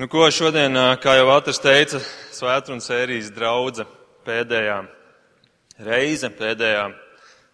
Nu, 0.00 0.06
ko 0.08 0.22
šodien, 0.32 0.72
kā 0.96 1.12
jau 1.18 1.26
Valters 1.28 1.58
teica, 1.60 1.98
svētdienas 2.32 2.86
sērijas 2.88 3.26
draudze 3.36 3.84
pēdējā 4.24 4.78
reize, 5.84 6.30
pēdējā 6.38 6.86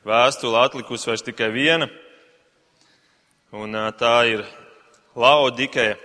vēstule 0.06 0.60
atlikusi 0.60 1.08
vairs 1.10 1.24
tikai 1.26 1.48
viena, 1.50 1.88
un 3.50 3.74
tā 3.98 4.12
ir 4.30 4.44
Laodikeja. 5.18 5.96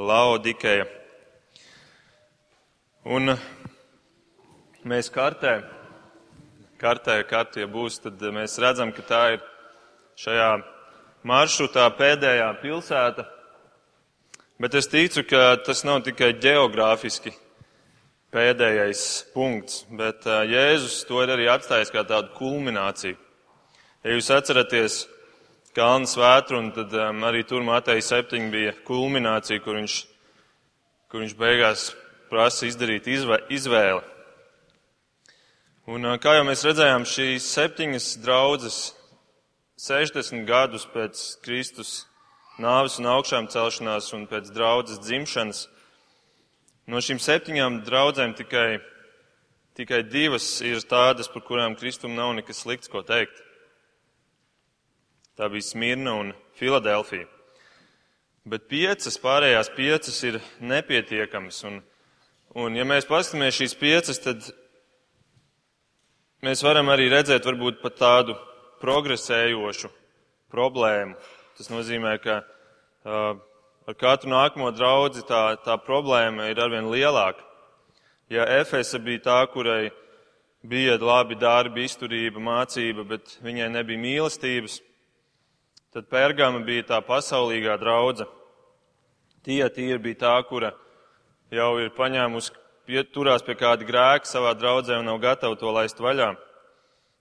Laodikeja. 0.00 0.88
Un 3.12 3.34
mēs 4.88 5.12
kartē, 5.12 5.58
kartē, 6.80 7.18
kartē, 7.28 7.66
ja 7.66 7.72
būs, 7.76 8.00
tad 8.06 8.24
mēs 8.40 8.56
redzam, 8.64 8.96
ka 8.96 9.04
tā 9.12 9.22
ir 9.36 9.46
šajā 10.24 10.50
maršrutā 11.28 11.90
pēdējā 12.00 12.48
pilsēta. 12.64 13.28
Bet 14.60 14.74
es 14.74 14.90
ticu, 14.90 15.24
ka 15.24 15.56
tas 15.64 15.84
nav 15.84 16.02
tikai 16.04 16.34
geogrāfiski 16.40 17.32
pēdējais 18.32 19.06
punkts, 19.32 19.82
bet 19.92 20.24
Jēzus 20.26 21.02
to 21.08 21.22
ir 21.24 21.32
arī 21.34 21.48
atstājis 21.52 21.92
kā 21.92 22.04
tādu 22.08 22.32
kulmināciju. 22.36 23.16
Ja 24.02 24.16
jūs 24.16 24.30
atceraties 24.34 25.02
Kalnu 25.72 26.04
svētru, 26.04 26.58
un 26.60 26.66
tad 26.76 26.92
um, 26.92 27.22
arī 27.24 27.46
tur 27.48 27.62
Mateja 27.64 28.02
7 28.04 28.50
bija 28.52 28.74
kulminācija, 28.84 29.62
kur 29.64 29.78
viņš, 29.78 29.94
kur 31.08 31.22
viņš 31.22 31.36
beigās 31.38 31.84
prasa 32.28 32.68
izdarīt 32.68 33.08
izvē, 33.08 33.38
izvēli. 33.48 34.02
Un 35.88 36.04
kā 36.20 36.36
jau 36.36 36.44
mēs 36.44 36.66
redzējām, 36.68 37.06
šīs 37.08 37.48
septiņas 37.54 38.10
draudzes 38.20 38.76
60 39.80 40.44
gadus 40.46 40.84
pēc 40.92 41.24
Kristus 41.42 42.02
nāves 42.60 42.98
un 43.00 43.08
augšām 43.08 43.48
celšanās 43.52 44.10
un 44.16 44.26
pēc 44.28 44.50
draudzes 44.52 45.00
dzimšanas, 45.04 45.66
no 46.90 47.00
šīm 47.00 47.20
septiņām 47.22 47.80
draudzēm 47.86 48.34
tikai, 48.36 48.80
tikai 49.78 50.02
divas 50.04 50.60
ir 50.64 50.82
tādas, 50.88 51.30
par 51.32 51.44
kurām 51.46 51.76
Kristum 51.78 52.16
nav 52.18 52.34
nekas 52.36 52.64
slikts 52.64 52.90
ko 52.92 53.04
teikt. 53.06 53.40
Tā 55.38 55.48
bija 55.48 55.64
Smirna 55.64 56.18
un 56.20 56.34
Filadelfija. 56.58 57.28
Bet 58.44 58.66
piecas, 58.68 59.16
pārējās 59.22 59.70
piecas 59.72 60.16
ir 60.26 60.40
nepietiekamas. 60.60 61.62
Un, 61.70 61.78
un 62.58 62.74
ja 62.76 62.84
mēs 62.84 63.06
paskatāmies 63.08 63.54
šīs 63.56 63.76
piecas, 63.78 64.18
tad 64.20 64.48
mēs 66.42 66.64
varam 66.66 66.90
arī 66.92 67.06
redzēt 67.12 67.46
varbūt 67.46 67.80
pat 67.84 67.96
tādu 68.00 68.36
progresējošu 68.82 69.92
problēmu. 70.52 71.14
Tas 71.58 71.70
nozīmē, 71.72 72.16
ka 72.22 72.40
uh, 72.42 73.40
ar 73.88 73.98
katru 73.98 74.32
nākamo 74.32 74.70
draudzi 74.74 75.24
tā, 75.28 75.42
tā 75.64 75.76
problēma 75.80 76.50
ir 76.50 76.60
arvien 76.62 76.88
lielāka. 76.92 77.44
Ja 78.32 78.46
Efesa 78.60 78.98
bija 79.02 79.26
tā, 79.26 79.40
kurai 79.52 79.90
bija 80.62 80.96
labi 81.00 81.36
darbi, 81.36 81.84
izturība, 81.84 82.40
mācība, 82.40 83.04
bet 83.04 83.36
viņai 83.44 83.68
nebija 83.74 84.00
mīlestības, 84.00 84.80
Tad 85.92 86.06
Pērgama 86.08 86.62
bija 86.64 86.86
tā 86.88 86.98
pasaulīgā 87.04 87.74
draudza. 87.76 88.24
Tie 89.44 89.60
tīri 89.76 89.98
bija 90.00 90.22
tā, 90.22 90.36
kura 90.48 90.70
jau 91.52 91.74
ir 91.82 91.90
paņēmusi, 91.92 92.54
turās 93.12 93.44
pie 93.44 93.58
kāda 93.60 93.84
grēka 93.84 94.30
savā 94.30 94.54
draudzē 94.56 94.96
un 95.02 95.10
nav 95.10 95.18
gatava 95.20 95.58
to 95.60 95.68
laist 95.68 96.00
vaļā. 96.00 96.30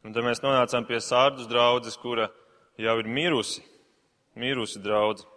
Un 0.08 0.16
tad 0.16 0.24
mēs 0.24 0.40
nonācām 0.40 0.88
pie 0.88 1.02
sārdus 1.04 1.50
draudzes, 1.52 2.00
kura 2.00 2.30
jau 2.80 2.96
ir 3.02 3.12
mirusi, 3.12 3.60
mirusi 4.36 4.82
draudze. 4.84 5.28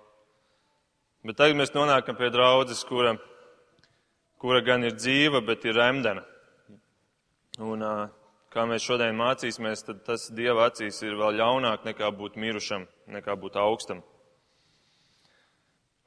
Bet 1.25 1.39
tagad 1.41 1.57
mēs 1.57 1.73
nonākam 1.73 2.19
pie 2.19 2.29
draudzes, 2.33 2.83
kura, 2.85 3.15
kura 4.41 4.61
gan 4.65 4.85
ir 4.85 4.97
dzīva, 4.99 5.41
bet 5.47 5.65
ir 5.65 5.79
remdena. 5.79 6.25
Un 7.65 7.85
kā 8.53 8.67
mēs 8.69 8.85
šodien 8.85 9.17
mācīsimies, 9.17 9.87
tad 9.87 10.03
tas 10.07 10.27
Dieva 10.35 10.69
acīs 10.69 11.01
ir 11.03 11.17
vēl 11.19 11.39
ļaunāk 11.41 11.87
nekā 11.89 12.11
būt 12.19 12.37
mirušam, 12.41 12.85
nekā 13.11 13.39
būt 13.41 13.57
augstam. 13.61 14.03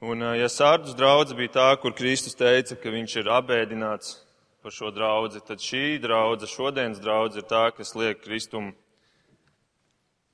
Un, 0.06 0.22
ja 0.38 0.46
sārdus 0.54 0.94
draudze 0.94 1.34
bija 1.34 1.56
tā, 1.56 1.70
kur 1.82 1.96
Kristus 1.98 2.38
teica, 2.38 2.76
ka 2.78 2.92
viņš 2.94 3.16
ir 3.18 3.32
abēdināts 3.34 4.20
par 4.62 4.76
šo 4.76 4.92
draudzi, 4.94 5.42
tad 5.48 5.64
šī 5.64 5.98
draudze, 6.04 6.46
šodienas 6.52 7.02
draudze 7.02 7.42
ir 7.42 7.48
tā, 7.50 7.64
kas 7.74 7.96
liek 7.98 8.22
Kristum 8.22 8.76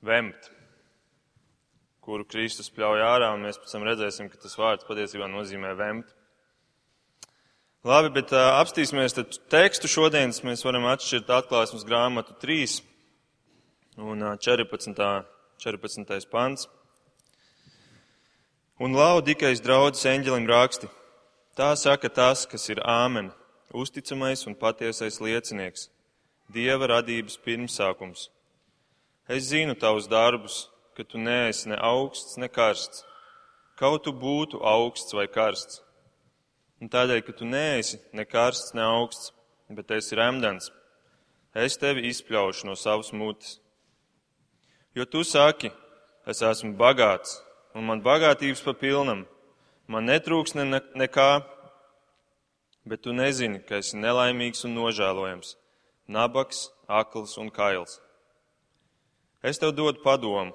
vemt, 0.04 0.50
kuru 2.04 2.26
Kristus 2.28 2.68
pļauj 2.74 3.02
ārā, 3.04 3.32
un 3.34 3.46
mēs 3.46 3.58
pēc 3.60 3.72
tam 3.72 3.86
redzēsim, 3.88 4.28
ka 4.28 4.40
tas 4.42 4.58
vārds 4.60 4.86
patiesībā 4.88 5.28
nozīmē 5.32 5.72
vemt. 5.78 6.12
Labi, 7.84 8.10
bet 8.14 8.32
uh, 8.32 8.54
apstīsimies 8.60 9.16
tekstu 9.52 9.90
šodienas. 9.92 10.40
Mēs 10.44 10.64
varam 10.64 10.86
atšķirt 10.88 11.32
atklāsmes 11.36 11.84
grāmatu 11.84 12.36
3 12.40 12.78
un 14.00 14.24
uh, 14.24 14.36
14. 14.40 14.96
14. 15.60 16.28
pants. 16.32 16.68
Un 18.80 18.96
laudikais 18.96 19.62
draudzes 19.62 20.08
eņģelim 20.10 20.48
raksti. 20.50 20.88
Tā 21.54 21.70
saka 21.78 22.10
tas, 22.10 22.42
kas 22.50 22.66
ir 22.72 22.80
āmen, 22.82 23.28
uzticamais 23.70 24.42
un 24.48 24.56
patiesais 24.58 25.20
liecinieks, 25.22 25.88
Dieva 26.52 26.88
radības 26.90 27.38
pirmsākums. 27.40 28.26
Es 29.28 29.46
zinu 29.48 29.76
tavus 29.78 30.08
darbus, 30.10 30.66
ka 30.96 31.04
tu 31.04 31.18
neesi 31.18 31.68
ne 31.68 31.78
augsts, 31.80 32.38
ne 32.38 32.48
karsts. 32.48 33.04
Kaut 33.78 34.04
tu 34.06 34.12
būtu 34.12 34.62
augsts 34.62 35.14
vai 35.14 35.26
karsts 35.26 35.84
Un 36.84 36.90
tādēļ, 36.92 37.22
ka 37.24 37.32
tu 37.32 37.46
neesi 37.48 37.96
ne 38.12 38.26
karsts, 38.28 38.74
ne 38.76 38.82
augsts, 38.84 39.30
bet 39.72 39.92
esi 39.94 40.18
remdens, 40.18 40.66
es 41.54 41.78
tevi 41.80 42.08
izpļaušu 42.10 42.66
no 42.68 42.74
savas 42.76 43.08
mutes. 43.16 43.54
Jo 44.92 45.06
tu 45.08 45.22
saki, 45.24 45.70
es 46.28 46.42
esmu 46.44 46.74
bagāts, 46.76 47.38
un 47.72 47.86
man 47.88 48.02
bagātības 48.04 48.60
pa 48.66 48.74
pilnam, 48.76 49.24
man 49.88 50.10
netrūks 50.10 50.52
ne, 50.58 50.66
ne, 50.74 50.82
nekā, 51.04 51.30
bet 52.84 53.00
tu 53.06 53.14
nezini, 53.16 53.62
ka 53.64 53.80
esi 53.80 53.96
nelaimīgs 53.96 54.66
un 54.68 54.76
nožēlojams, 54.76 55.54
nabaks, 56.04 56.66
akls 56.84 57.38
un 57.40 57.48
kails. 57.54 57.96
Es 59.40 59.56
tev 59.62 59.72
dodu 59.72 60.04
padomu, 60.04 60.52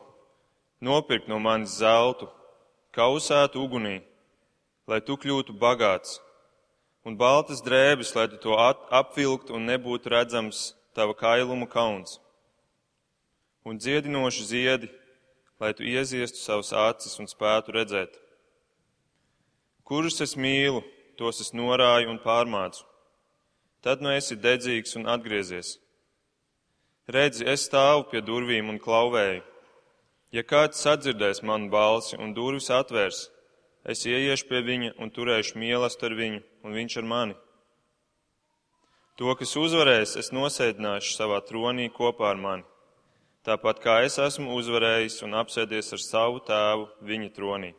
nopirkt 0.82 1.28
no 1.28 1.40
manis 1.40 1.78
zeltu, 1.80 2.30
kausētu 2.96 3.62
ugunī, 3.62 4.00
lai 4.88 5.00
tu 5.06 5.18
kļūtu 5.20 5.56
bagāts, 5.60 6.20
un 7.06 7.18
baltas 7.20 7.62
drēbes, 7.66 8.16
lai 8.16 8.28
tu 8.32 8.40
to 8.42 8.56
apvilktu 8.58 9.56
un 9.56 9.68
nebūtu 9.70 10.12
redzams 10.12 10.74
tava 10.96 11.14
kailuma 11.14 11.68
kauns, 11.70 12.18
un 13.66 13.78
dziedinoši 13.78 14.48
ziedi, 14.52 14.90
lai 15.60 15.74
tu 15.74 15.84
ieziestu 15.84 16.40
savus 16.40 16.72
acis 16.74 17.20
un 17.20 17.28
spētu 17.28 17.76
redzēt. 17.76 18.16
Kurus 19.84 20.22
es 20.22 20.36
mīlu, 20.38 20.84
tos 21.18 21.42
es 21.44 21.52
norāju 21.52 22.12
un 22.14 22.20
pārmācu. 22.24 22.86
Tad 23.84 24.04
nu 24.04 24.12
esi 24.12 24.36
dedzīgs 24.36 24.96
un 25.00 25.08
atgriezies. 25.12 25.78
Redzi, 27.10 27.46
es 27.48 27.66
stāvu 27.68 28.06
pie 28.12 28.22
durvīm 28.22 28.70
un 28.70 28.80
klauvēju. 28.80 29.42
Ja 30.32 30.44
kāds 30.46 30.82
sadzirdēs 30.84 31.42
manu 31.42 31.72
balsi 31.74 32.18
un 32.22 32.36
durvis 32.38 32.70
atvērs, 32.70 33.28
Es 33.88 34.04
ieiešu 34.04 34.50
pie 34.50 34.60
viņa 34.62 34.90
un 35.00 35.10
turēšu 35.10 35.56
mīlestību 35.58 36.10
ar 36.10 36.16
viņu, 36.20 36.40
un 36.68 36.76
viņš 36.76 36.96
ar 37.00 37.06
mani. 37.08 37.36
To, 39.20 39.32
kas 39.40 39.56
uzvarēs, 39.60 40.18
es 40.20 40.32
nosēdināšu 40.36 41.16
savā 41.16 41.40
tronī 41.48 41.88
kopā 41.92 42.30
ar 42.34 42.40
mani, 42.40 42.66
tāpat 43.48 43.80
kā 43.84 43.96
es 44.08 44.20
esmu 44.20 44.54
uzvarējis 44.60 45.22
un 45.28 45.38
apsēdies 45.40 45.94
ar 45.96 46.04
savu 46.04 46.44
tēvu 46.48 46.86
viņa 47.08 47.32
tronī. 47.36 47.72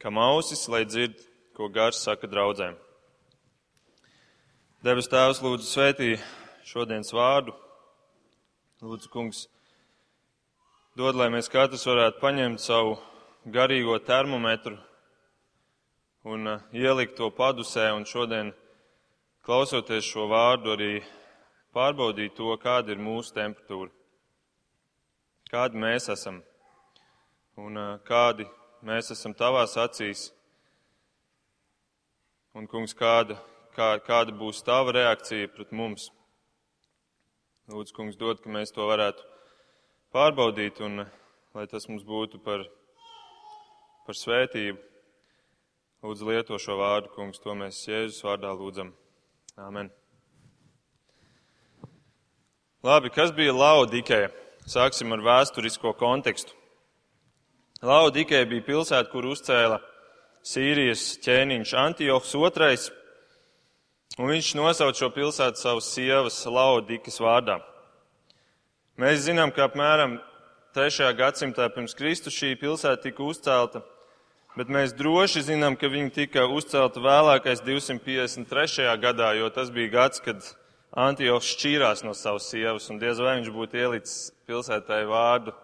Kam 0.00 0.16
ausis, 0.18 0.66
lai 0.72 0.86
dzird, 0.88 1.20
ko 1.56 1.68
gars 1.68 2.00
saka 2.00 2.28
draudzēm. 2.28 2.78
Debes 4.80 5.10
Tēvs 5.12 5.42
lūdzu 5.44 5.66
svētī 5.68 6.14
šodienas 6.64 7.12
vārdu. 7.12 7.52
Lūdzu, 8.80 9.10
kungs, 9.12 9.44
dod, 10.98 11.14
lai 11.14 11.28
mēs 11.30 11.46
katrs 11.50 11.86
varētu 11.86 12.18
paņemt 12.18 12.62
savu 12.62 12.96
garīgo 13.46 13.94
termometru 14.02 14.74
un 16.26 16.48
uh, 16.50 16.64
ielikt 16.74 17.14
to 17.16 17.30
padusē 17.30 17.92
un 17.94 18.04
šodien, 18.04 18.50
klausoties 19.46 20.04
šo 20.04 20.26
vārdu, 20.30 20.74
arī 20.74 20.98
pārbaudīt 21.74 22.34
to, 22.34 22.50
kāda 22.60 22.92
ir 22.92 23.00
mūsu 23.00 23.32
temperatūra, 23.38 23.90
kādi 25.52 25.78
mēs 25.78 26.10
esam 26.10 26.42
un 27.56 27.78
uh, 27.78 27.94
kādi 28.04 28.48
mēs 28.82 29.14
esam 29.14 29.36
tavās 29.36 29.78
acīs. 29.78 30.28
Un, 32.50 32.66
kungs, 32.66 32.96
kāda, 32.98 33.38
kā, 33.76 33.92
kāda 34.02 34.34
būs 34.34 34.64
tava 34.66 34.90
reakcija 34.96 35.52
pret 35.54 35.70
mums? 35.70 36.10
Lūdzu, 37.70 37.94
kungs, 37.94 38.18
dod, 38.18 38.42
ka 38.42 38.50
mēs 38.50 38.74
to 38.74 38.90
varētu 38.90 39.29
pārbaudīt 40.14 40.80
un 40.82 41.04
lai 41.54 41.66
tas 41.70 41.86
mums 41.88 42.04
būtu 42.06 42.42
par 42.42 42.66
par 44.06 44.18
svētību. 44.18 44.78
Lūdzu, 46.02 46.26
lieto 46.26 46.56
šo 46.58 46.78
vārdu, 46.80 47.10
kungs, 47.14 47.38
to 47.38 47.54
mēs 47.54 47.82
Jēzus 47.86 48.24
vārdā 48.24 48.50
lūdzam. 48.56 48.94
Āmen. 49.60 49.90
Labi, 52.82 53.12
kas 53.12 53.30
bija 53.36 53.52
Laudikē? 53.52 54.30
Sāksim 54.64 55.12
ar 55.12 55.22
vēsturisko 55.22 55.92
kontekstu. 56.00 56.56
Laudikē 57.84 58.42
bija 58.48 58.64
pilsēta, 58.66 59.10
kur 59.12 59.28
uzcēla 59.30 59.78
Sīrijas 60.42 61.20
ķēniņš 61.22 61.76
Antiohs 61.76 62.34
II, 62.34 62.78
un 64.18 64.32
viņš 64.32 64.54
nosauca 64.56 65.04
šo 65.04 65.10
pilsētu 65.14 65.60
savas 65.60 65.92
sievas 65.92 66.40
Laudikas 66.48 67.20
vārdā. 67.20 67.60
Mēs 69.00 69.22
zinām, 69.24 69.48
ka 69.48 69.64
apmēram 69.64 70.18
3. 70.76 71.06
gadsimtā 71.16 71.70
pirms 71.72 71.94
Kristus 71.96 72.34
šī 72.36 72.50
pilsēta 72.60 73.06
tika 73.06 73.22
uzcelta, 73.24 73.80
bet 74.58 74.68
mēs 74.68 74.92
droši 74.98 75.40
zinām, 75.46 75.78
ka 75.80 75.88
viņa 75.88 76.12
tika 76.18 76.44
uzcelta 76.44 77.00
vēlākais 77.00 77.62
253. 77.64 78.90
gadā, 79.00 79.30
jo 79.38 79.48
tas 79.56 79.72
bija 79.72 79.94
gads, 79.94 80.20
kad 80.20 80.44
Antiohs 80.92 81.48
šķīrās 81.54 82.04
no 82.04 82.12
savas 82.12 82.50
sievas, 82.52 82.90
un 82.92 83.00
diez 83.00 83.22
vai 83.24 83.38
viņš 83.38 83.50
būtu 83.56 83.80
ielicis 83.80 84.34
pilsētai 84.50 85.06
vārdu 85.08 85.56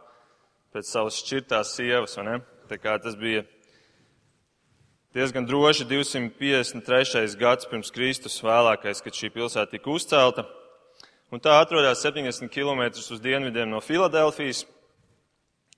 pēc 0.73 0.89
savas 0.97 1.21
šķirtās 1.21 1.77
sievas? 1.77 2.17
Tā 2.71 2.81
kā 2.81 2.97
tas 3.05 3.21
bija 3.21 3.45
diezgan 5.13 5.45
droši 5.45 5.85
253. 5.93 7.37
gads 7.37 7.69
pirms 7.69 7.93
Kristus 7.93 8.41
vēlākais, 8.41 9.05
kad 9.05 9.13
šī 9.13 9.35
pilsēta 9.37 9.77
tika 9.77 9.93
uzcelta. 9.93 10.49
Un 11.27 11.41
tā 11.43 11.57
atrodas 11.59 12.05
70 12.07 12.47
km 12.55 12.85
uz 12.95 13.21
dienvidiem 13.21 13.71
no 13.71 13.81
Filadelfijas, 13.83 14.63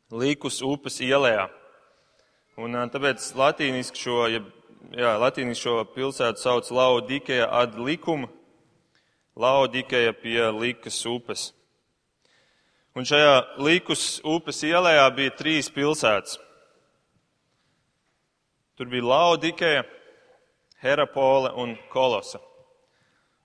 Līkus 0.08 0.62
upes 0.64 1.02
ielējā. 1.04 1.46
Un 2.60 2.76
tāpēc 2.92 3.24
latīniski 3.36 4.00
šo, 4.00 4.18
ja, 4.32 4.40
jā, 4.96 5.10
latīniski 5.20 5.66
šo 5.66 5.82
pilsētu 5.92 6.40
sauc 6.40 6.68
Laudikeja 6.72 7.46
ad 7.52 7.76
likuma, 7.80 8.28
Laudikeja 9.36 10.12
pie 10.16 10.40
Likas 10.56 11.00
upes. 11.08 11.50
Un 12.96 13.08
šajā 13.08 13.60
Likas 13.60 14.04
upes 14.28 14.60
ielējā 14.68 15.06
bija 15.16 15.36
trīs 15.38 15.72
pilsētas. 15.72 16.36
Tur 18.76 18.92
bija 18.92 19.08
Laudikeja, 19.12 19.84
Herapole 20.84 21.52
un 21.56 21.76
Kolosa. 21.92 22.47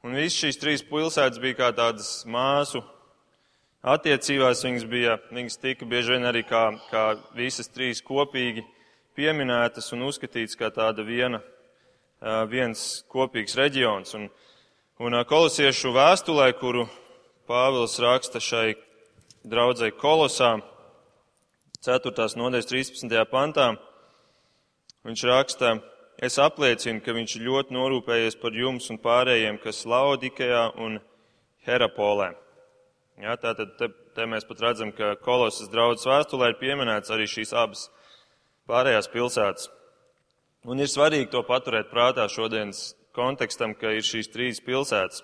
Un 0.03 0.17
visas 0.19 0.39
šīs 0.41 0.59
trīs 0.59 0.83
pilsētas 0.83 1.39
bija 1.39 1.59
kā 1.61 1.71
tādas 1.75 2.25
māsu 2.27 2.83
attiecībās. 3.81 4.63
Viņas, 4.65 4.87
bija, 4.91 5.17
viņas 5.31 5.59
tika 5.63 5.87
bieži 5.87 6.17
vien 6.17 6.27
arī 6.27 6.43
kā, 6.47 6.65
kā 6.91 7.05
visas 7.37 7.71
trīs 7.71 8.03
kopīgi 8.03 8.65
pieminētas 9.15 9.91
un 9.95 10.07
uzskatītas 10.09 10.59
kā 10.59 10.71
tāda 10.75 11.05
viena, 11.07 11.39
viens 12.51 13.03
kopīgs 13.11 13.55
reģions. 13.59 14.15
Un, 14.19 14.27
Un 15.01 15.15
kolosiešu 15.25 15.89
vēstulē, 15.89 16.51
kuru 16.53 16.83
Pāvils 17.49 17.95
raksta 17.97 18.37
šai 18.37 18.75
draudzē 19.41 19.89
kolosā, 19.97 20.51
4. 21.81 22.27
nodaļas 22.37 22.69
13. 22.69 23.15
pantā, 23.31 23.65
viņš 25.03 25.23
raksta, 25.27 25.71
es 26.23 26.39
apliecinu, 26.39 27.01
ka 27.03 27.15
viņš 27.15 27.35
ļoti 27.43 27.75
norūpējies 27.75 28.39
par 28.39 28.55
jums 28.55 28.89
un 28.93 28.99
pārējiem, 29.03 29.59
kas 29.63 29.83
Laudikajā 29.89 30.69
un 30.81 30.97
Herapolē. 31.67 32.31
Jā, 33.21 33.35
tātad 33.37 33.75
te, 33.77 33.89
te 34.15 34.25
mēs 34.29 34.47
pat 34.47 34.63
redzam, 34.63 34.91
ka 34.95 35.13
kolosas 35.21 35.69
draudzes 35.71 36.07
vēstulē 36.09 36.51
ir 36.51 36.59
pieminēts 36.61 37.11
arī 37.13 37.27
šīs 37.29 37.53
abas 37.53 37.87
pārējās 38.69 39.11
pilsētas. 39.13 39.69
Un 40.63 40.79
ir 40.79 40.89
svarīgi 40.89 41.29
to 41.33 41.43
paturēt 41.43 41.91
prātā 41.91 42.25
šodienas 42.31 42.93
kontekstam, 43.13 43.75
ka 43.75 43.91
ir 43.93 44.05
šīs 44.07 44.31
trīs 44.31 44.63
pilsētas. 44.63 45.21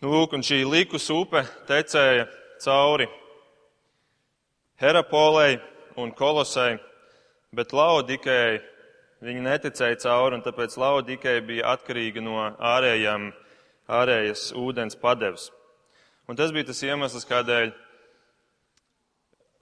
Nu, 0.00 0.12
lūk, 0.14 0.36
un 0.36 0.44
šī 0.44 0.62
likus 0.64 1.10
upe 1.12 1.42
tecēja 1.68 2.28
cauri 2.64 3.08
Herapolei 4.80 5.58
un 6.00 6.12
Kolosai, 6.16 6.78
bet 7.56 7.72
Laudikei 7.74 8.60
viņa 9.24 9.44
neticēja 9.44 9.98
cauri, 10.04 10.38
un 10.38 10.44
tāpēc 10.44 10.76
Laudikei 10.80 11.40
bija 11.44 11.74
atkarīga 11.74 12.22
no 12.24 12.38
ārējām, 12.56 13.30
ārējas 13.90 14.50
ūdens 14.56 14.98
padevas. 15.00 15.50
Un 16.30 16.38
tas 16.38 16.52
bija 16.54 16.70
tas 16.70 16.82
iemesls, 16.86 17.26
kādēļ 17.28 17.72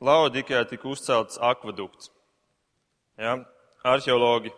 Laudikē 0.04 0.62
tika 0.70 0.88
uzcelts 0.92 1.40
akvadukts. 1.42 2.12
Ja? 3.18 3.38
Arheologi 3.82 4.52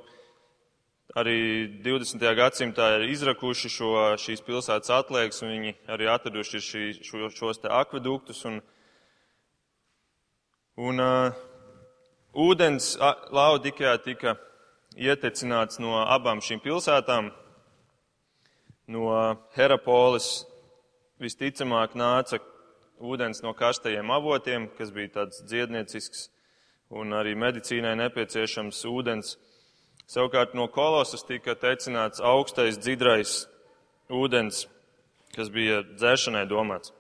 arī 1.19 1.38
20. 1.85 2.23
gadsimtā 2.37 2.91
ir 2.99 3.06
izrakuši 3.11 3.71
šo, 3.73 3.93
šīs 4.21 4.43
pilsētas 4.47 4.93
atliekas, 4.94 5.41
un 5.43 5.55
viņi 5.55 5.73
arī 5.91 6.11
atraduši 6.11 6.61
šī, 6.67 6.82
šo, 7.06 7.31
šos 7.35 7.62
te 7.62 7.71
akveduktus. 7.73 8.43
Un, 8.50 8.61
un 10.81 11.03
uh, 11.03 11.41
ūdens 12.35 12.94
Laudikajā 13.32 13.97
tika 14.05 14.37
ietecināts 14.97 15.81
no 15.82 16.00
abām 16.05 16.43
šīm 16.43 16.62
pilsētām. 16.62 17.31
No 18.91 19.06
Herapolis 19.55 20.44
visticamāk 21.23 21.94
nāca 21.94 22.41
ūdens 23.00 23.43
no 23.43 23.53
karstajiem 23.55 24.11
avotiem, 24.11 24.69
kas 24.79 24.91
bija 24.91 25.21
tāds 25.21 25.43
dziedniecisks 25.47 26.29
un 26.91 27.15
arī 27.15 27.37
medicīnai 27.38 27.94
nepieciešams 28.00 28.82
ūdens. 28.91 29.37
Savukārt 30.11 30.56
no 30.59 30.67
kolosas 30.67 31.23
tika 31.23 31.55
tecināts 31.55 32.19
augstais 32.19 32.81
dzidrais 32.82 33.44
ūdens, 34.11 34.65
kas 35.37 35.53
bija 35.55 35.85
dzēršanai 35.87 36.49
domāts. 36.50 36.91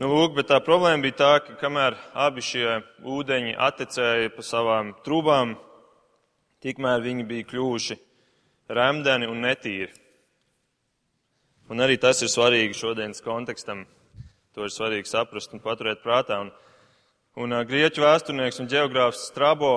Nu, 0.00 0.08
lūk, 0.08 0.32
bet 0.38 0.46
tā 0.48 0.56
problēma 0.64 1.04
bija 1.04 1.12
tā, 1.18 1.32
ka 1.44 1.58
kamēr 1.60 1.92
abi 2.16 2.40
šie 2.40 2.78
ūdeņi 3.04 3.50
atecēja 3.60 4.30
pa 4.32 4.40
savām 4.40 4.94
trūbām, 5.04 5.50
tikmēr 6.64 7.02
viņi 7.04 7.26
bija 7.28 7.44
kļuvuši 7.50 7.96
remdeni 8.72 9.28
un 9.28 9.42
netīri. 9.44 9.92
Un 11.68 11.84
arī 11.84 11.98
tas 12.00 12.22
ir 12.24 12.32
svarīgi 12.32 12.78
šodienas 12.78 13.20
kontekstam. 13.20 13.82
To 14.56 14.64
ir 14.64 14.72
svarīgi 14.72 15.10
saprast 15.10 15.52
un 15.52 15.60
paturēt 15.60 16.00
prātā. 16.00 16.40
Un, 16.46 16.50
un 17.36 17.58
grieķu 17.68 18.00
vēsturnieks 18.00 18.62
un 18.64 18.72
geogrāfs 18.72 19.26
Strabo 19.28 19.74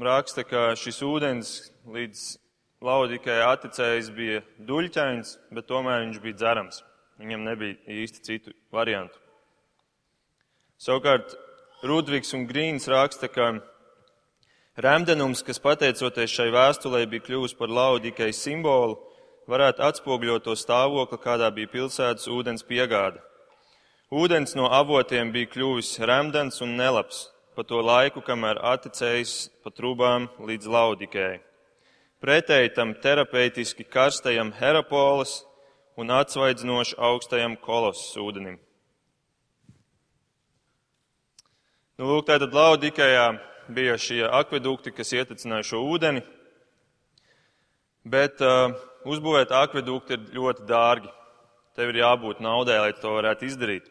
raksta, 0.00 0.46
ka 0.48 0.70
šis 0.80 1.02
ūdens 1.04 1.52
līdz 1.84 2.24
laudikai 2.80 3.42
atticējis 3.50 4.08
bija 4.16 4.40
duļķains, 4.72 5.36
bet 5.52 5.68
tomēr 5.68 6.06
viņš 6.06 6.24
bija 6.24 6.40
dzerams. 6.40 6.82
Viņam 7.20 7.44
nebija 7.52 8.00
īsti 8.00 8.24
citu 8.24 8.56
variantu. 8.72 9.20
Savukārt 10.76 11.32
Rudvigs 11.88 12.34
un 12.36 12.42
Grīns 12.44 12.84
raksta, 12.92 13.30
ka 13.32 13.46
remdenums, 14.76 15.40
kas 15.40 15.60
pateicoties 15.64 16.34
šai 16.34 16.50
vēstulē 16.52 17.06
bija 17.08 17.24
kļuvis 17.24 17.54
par 17.56 17.72
laudikai 17.72 18.28
simbolu, 18.36 18.98
varētu 19.48 19.80
atspogļot 19.86 20.44
to 20.44 20.56
stāvokli, 20.58 21.18
kādā 21.22 21.48
bija 21.56 21.70
pilsētas 21.72 22.28
ūdens 22.28 22.66
piegāde. 22.68 23.22
Ūdens 24.12 24.52
no 24.58 24.68
avotiem 24.68 25.32
bija 25.32 25.48
kļuvis 25.54 25.94
remdens 26.04 26.60
un 26.60 26.76
nelabs, 26.76 27.24
pa 27.56 27.64
to 27.64 27.80
laiku, 27.80 28.20
kamēr 28.20 28.60
atticējis 28.74 29.34
pa 29.64 29.72
trūbām 29.72 30.28
līdz 30.44 30.68
laudikēji. 30.76 31.40
Pretēji 32.20 32.74
tam 32.76 32.92
terapeitiski 33.00 33.88
karstajam 33.88 34.52
herapolis 34.60 35.38
un 35.96 36.12
atsvaidzinoši 36.20 37.00
augstajam 37.00 37.56
kolosas 37.64 38.12
ūdenim. 38.20 38.60
Nu, 41.96 42.10
lūk, 42.10 42.26
tātad 42.28 42.52
laudikējā 42.52 43.22
bija 43.72 43.94
šie 43.96 44.18
akvedukti, 44.28 44.92
kas 44.92 45.14
ietecināja 45.16 45.64
šo 45.64 45.78
ūdeni, 45.94 46.20
bet 48.04 48.42
uh, 48.44 48.74
uzbūvēt 49.08 49.54
akvedukti 49.56 50.18
ir 50.18 50.26
ļoti 50.36 50.66
dārgi. 50.68 51.08
Tev 51.72 51.94
ir 51.94 52.02
jābūt 52.02 52.42
naudai, 52.44 52.76
lai 52.82 52.90
to 53.00 53.14
varētu 53.14 53.48
izdarīt. 53.48 53.88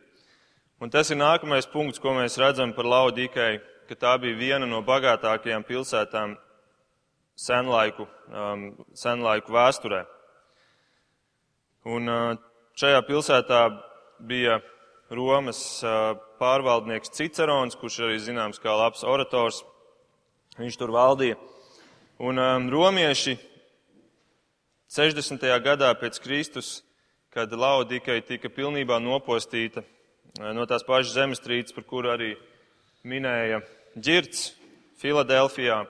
Un 0.78 0.94
tas 0.94 1.10
ir 1.10 1.18
nākamais 1.18 1.66
punkts, 1.72 1.98
ko 2.04 2.14
mēs 2.14 2.38
redzam 2.38 2.76
par 2.78 2.86
Laudīkai, 2.86 3.50
ka 3.90 3.98
tā 3.98 4.14
bija 4.22 4.38
viena 4.38 4.70
no 4.70 4.84
bagātākajām 4.86 5.66
pilsētām 5.66 6.38
senlaiku, 7.34 8.06
um, 8.30 8.68
senlaiku 8.94 9.58
vēsturē. 9.58 10.04
Un 11.90 12.14
uh, 12.14 12.38
šajā 12.78 13.02
pilsētā 13.10 13.66
bija 14.22 14.62
Romas 15.10 15.66
uh, 15.82 16.22
pārvaldnieks 16.40 17.14
Cicerons, 17.16 17.78
kurš 17.80 18.02
arī 18.08 18.20
zināms 18.22 18.62
kā 18.62 18.74
labs 18.76 19.04
orators. 19.08 19.64
Viņš 20.60 20.78
tur 20.80 20.94
valdīja. 20.96 21.36
Un 22.24 22.40
um, 22.40 22.68
romieši 22.72 23.36
60. 24.96 25.44
gadā 25.60 25.90
pēc 26.00 26.22
Kristus, 26.24 26.78
kad 27.36 27.52
Laudīkai 27.52 28.22
tika 28.24 28.48
pilnībā 28.48 29.02
nopostīta, 29.04 29.84
no 30.56 30.64
tās 30.70 30.86
pašas 30.88 31.18
zemestrīces, 31.18 31.76
par 31.76 31.84
kuru 31.84 32.14
arī 32.14 32.30
minēja 33.04 33.60
Girts 33.96 34.54
Filadelfijā. 35.02 35.86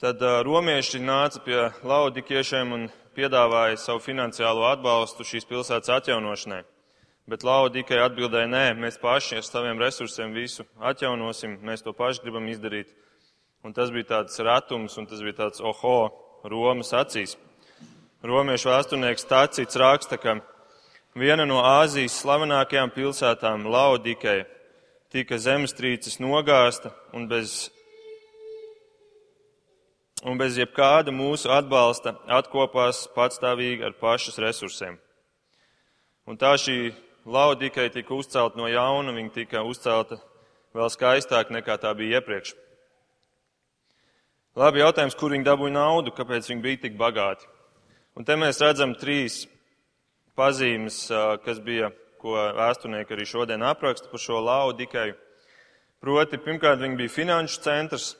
tad 0.00 0.22
uh, 0.22 0.40
romieši 0.44 1.00
nāca 1.00 1.40
pie 1.44 1.70
laudikiešiem 1.84 2.72
un 2.72 2.88
piedāvāja 3.16 3.76
savu 3.76 4.00
finansiālo 4.00 4.64
atbalstu 4.70 5.24
šīs 5.24 5.48
pilsētas 5.48 5.92
atjaunošanai. 5.96 6.62
Bet 7.30 7.44
Laudikai 7.46 8.00
atbildēja, 8.02 8.48
nē, 8.50 8.62
mēs 8.82 8.96
paši 8.98 9.36
ar 9.38 9.44
saviem 9.46 9.78
resursiem 9.78 10.32
visu 10.34 10.64
atjaunosim, 10.82 11.60
mēs 11.62 11.84
to 11.86 11.92
paši 11.94 12.24
gribam 12.24 12.48
izdarīt. 12.50 12.88
Un 13.62 13.74
tas 13.76 13.92
bija 13.94 14.08
tāds 14.08 14.40
ratums, 14.42 14.96
un 14.98 15.06
tas 15.06 15.20
bija 15.22 15.36
tāds 15.44 15.62
oho 15.62 15.98
Romas 16.50 16.90
acīs. 16.96 17.36
Romiešu 18.26 18.72
vēsturnieks 18.72 19.28
Tācits 19.30 19.78
raksta, 19.78 20.18
ka 20.18 20.40
viena 21.14 21.46
no 21.46 21.60
Āzijas 21.62 22.16
slavenākajām 22.18 22.90
pilsētām, 22.96 23.68
Laudikai, 23.70 24.40
tika 25.14 25.38
zemestrīces 25.38 26.18
nogāsta 26.18 26.90
un 27.14 27.28
bez, 27.30 27.68
un 30.26 30.40
bez 30.40 30.58
jebkāda 30.58 31.14
mūsu 31.14 31.52
atbalsta 31.54 32.16
atkopās 32.40 33.04
patstāvīgi 33.14 33.86
ar 33.86 33.94
pašas 34.02 34.42
resursiem. 34.42 34.98
Un 36.26 36.40
tā 36.40 36.56
šī 36.58 36.90
Laudikai 37.26 37.90
tika 37.92 38.14
uzcelta 38.16 38.56
no 38.56 38.68
jauna, 38.68 39.12
viņa 39.12 39.32
tika 39.34 39.60
uzcelta 39.66 40.16
vēl 40.76 40.88
skaistāk 40.88 41.50
nekā 41.52 41.76
tā 41.82 41.92
bija 41.96 42.20
iepriekš. 42.20 42.54
Labi 44.56 44.80
jautājums, 44.80 45.14
kur 45.14 45.34
viņi 45.34 45.44
dabūja 45.46 45.74
naudu, 45.76 46.14
kāpēc 46.16 46.48
viņi 46.48 46.62
bija 46.64 46.80
tik 46.86 46.96
bagāti. 46.98 47.46
Un 48.16 48.24
te 48.26 48.34
mēs 48.40 48.60
redzam 48.64 48.96
trīs 48.98 49.44
pazīmes, 50.38 51.04
kas 51.44 51.60
bija, 51.62 51.92
ko 52.20 52.34
vēsturnieki 52.56 53.14
arī 53.14 53.26
šodien 53.28 53.62
apraksta 53.64 54.10
par 54.10 54.20
šo 54.20 54.40
Laudikai. 54.44 55.12
Proti, 56.00 56.40
pirmkārt, 56.40 56.80
viņi 56.80 56.96
bija 56.96 57.12
finanšu 57.12 57.60
centrs, 57.64 58.14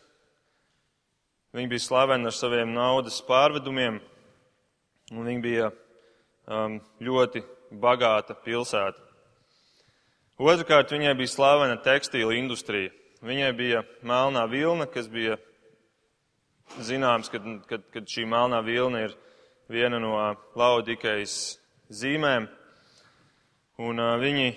viņi 1.57 1.73
bija 1.73 1.87
slaveni 1.87 2.29
ar 2.29 2.37
saviem 2.37 2.77
naudas 2.77 3.17
pārvedumiem, 3.25 3.99
un 5.17 5.31
viņi 5.33 5.43
bija 5.45 5.71
um, 5.73 6.77
ļoti 7.01 7.43
bagāta 7.71 8.35
pilsēta. 8.35 8.99
Otrakārt, 10.41 10.93
viņai 10.95 11.15
bija 11.19 11.31
slavena 11.31 11.77
tekstīla 11.85 12.35
industrija. 12.39 12.93
Viņai 13.21 13.51
bija 13.53 13.83
melnā 14.07 14.47
vilna, 14.49 14.87
kas 14.89 15.11
bija 15.13 15.37
zināms, 16.81 17.29
kad, 17.29 17.45
kad, 17.69 17.85
kad 17.93 18.09
šī 18.09 18.25
melnā 18.25 18.63
vilna 18.65 19.05
ir 19.05 19.17
viena 19.69 20.01
no 20.01 20.15
laudikejas 20.57 21.59
zīmēm. 21.93 22.49
Un 23.81 24.01
uh, 24.01 24.15
viņi 24.21 24.55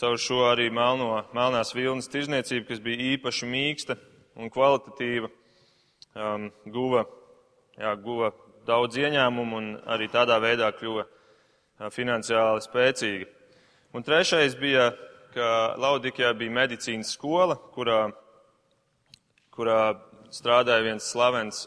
caur 0.00 0.20
šo 0.20 0.42
arī 0.50 0.68
melno, 0.72 1.22
melnās 1.36 1.72
vilnas 1.76 2.10
tirzniecību, 2.12 2.66
kas 2.68 2.84
bija 2.84 3.14
īpaši 3.14 3.48
mīksta 3.48 3.96
un 4.36 4.52
kvalitatīva, 4.52 5.28
um, 6.16 6.48
guva, 6.72 7.06
jā, 7.76 7.92
guva 8.04 8.32
daudz 8.66 9.00
ieņēmumu 9.00 9.58
un 9.58 9.68
arī 9.90 10.08
tādā 10.12 10.38
veidā 10.42 10.70
kļuva 10.76 11.04
finansiāli 11.90 12.62
spēcīga. 12.62 13.26
Un 13.92 14.04
trešais 14.06 14.54
bija, 14.60 14.92
ka 15.34 15.74
Laudikijā 15.80 16.32
bija 16.36 16.52
medicīnas 16.54 17.12
skola, 17.16 17.56
kurā, 17.74 18.12
kurā 19.52 19.94
strādāja 20.32 20.84
viens 20.86 21.08
slavens 21.12 21.66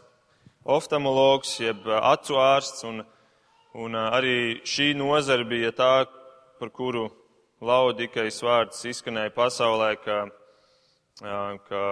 oftalmologs, 0.66 1.58
jeb 1.60 1.86
acu 1.86 2.38
ārsts, 2.42 2.82
un, 2.88 3.04
un 3.78 3.98
arī 4.00 4.62
šī 4.66 4.92
nozara 4.98 5.46
bija 5.46 5.70
tā, 5.74 5.92
par 6.58 6.72
kuru 6.74 7.08
Laudikais 7.62 8.42
vārds 8.44 8.82
izskanēja 8.90 9.32
pasaulē, 9.36 9.94
ka, 10.02 10.16
ka 11.68 11.82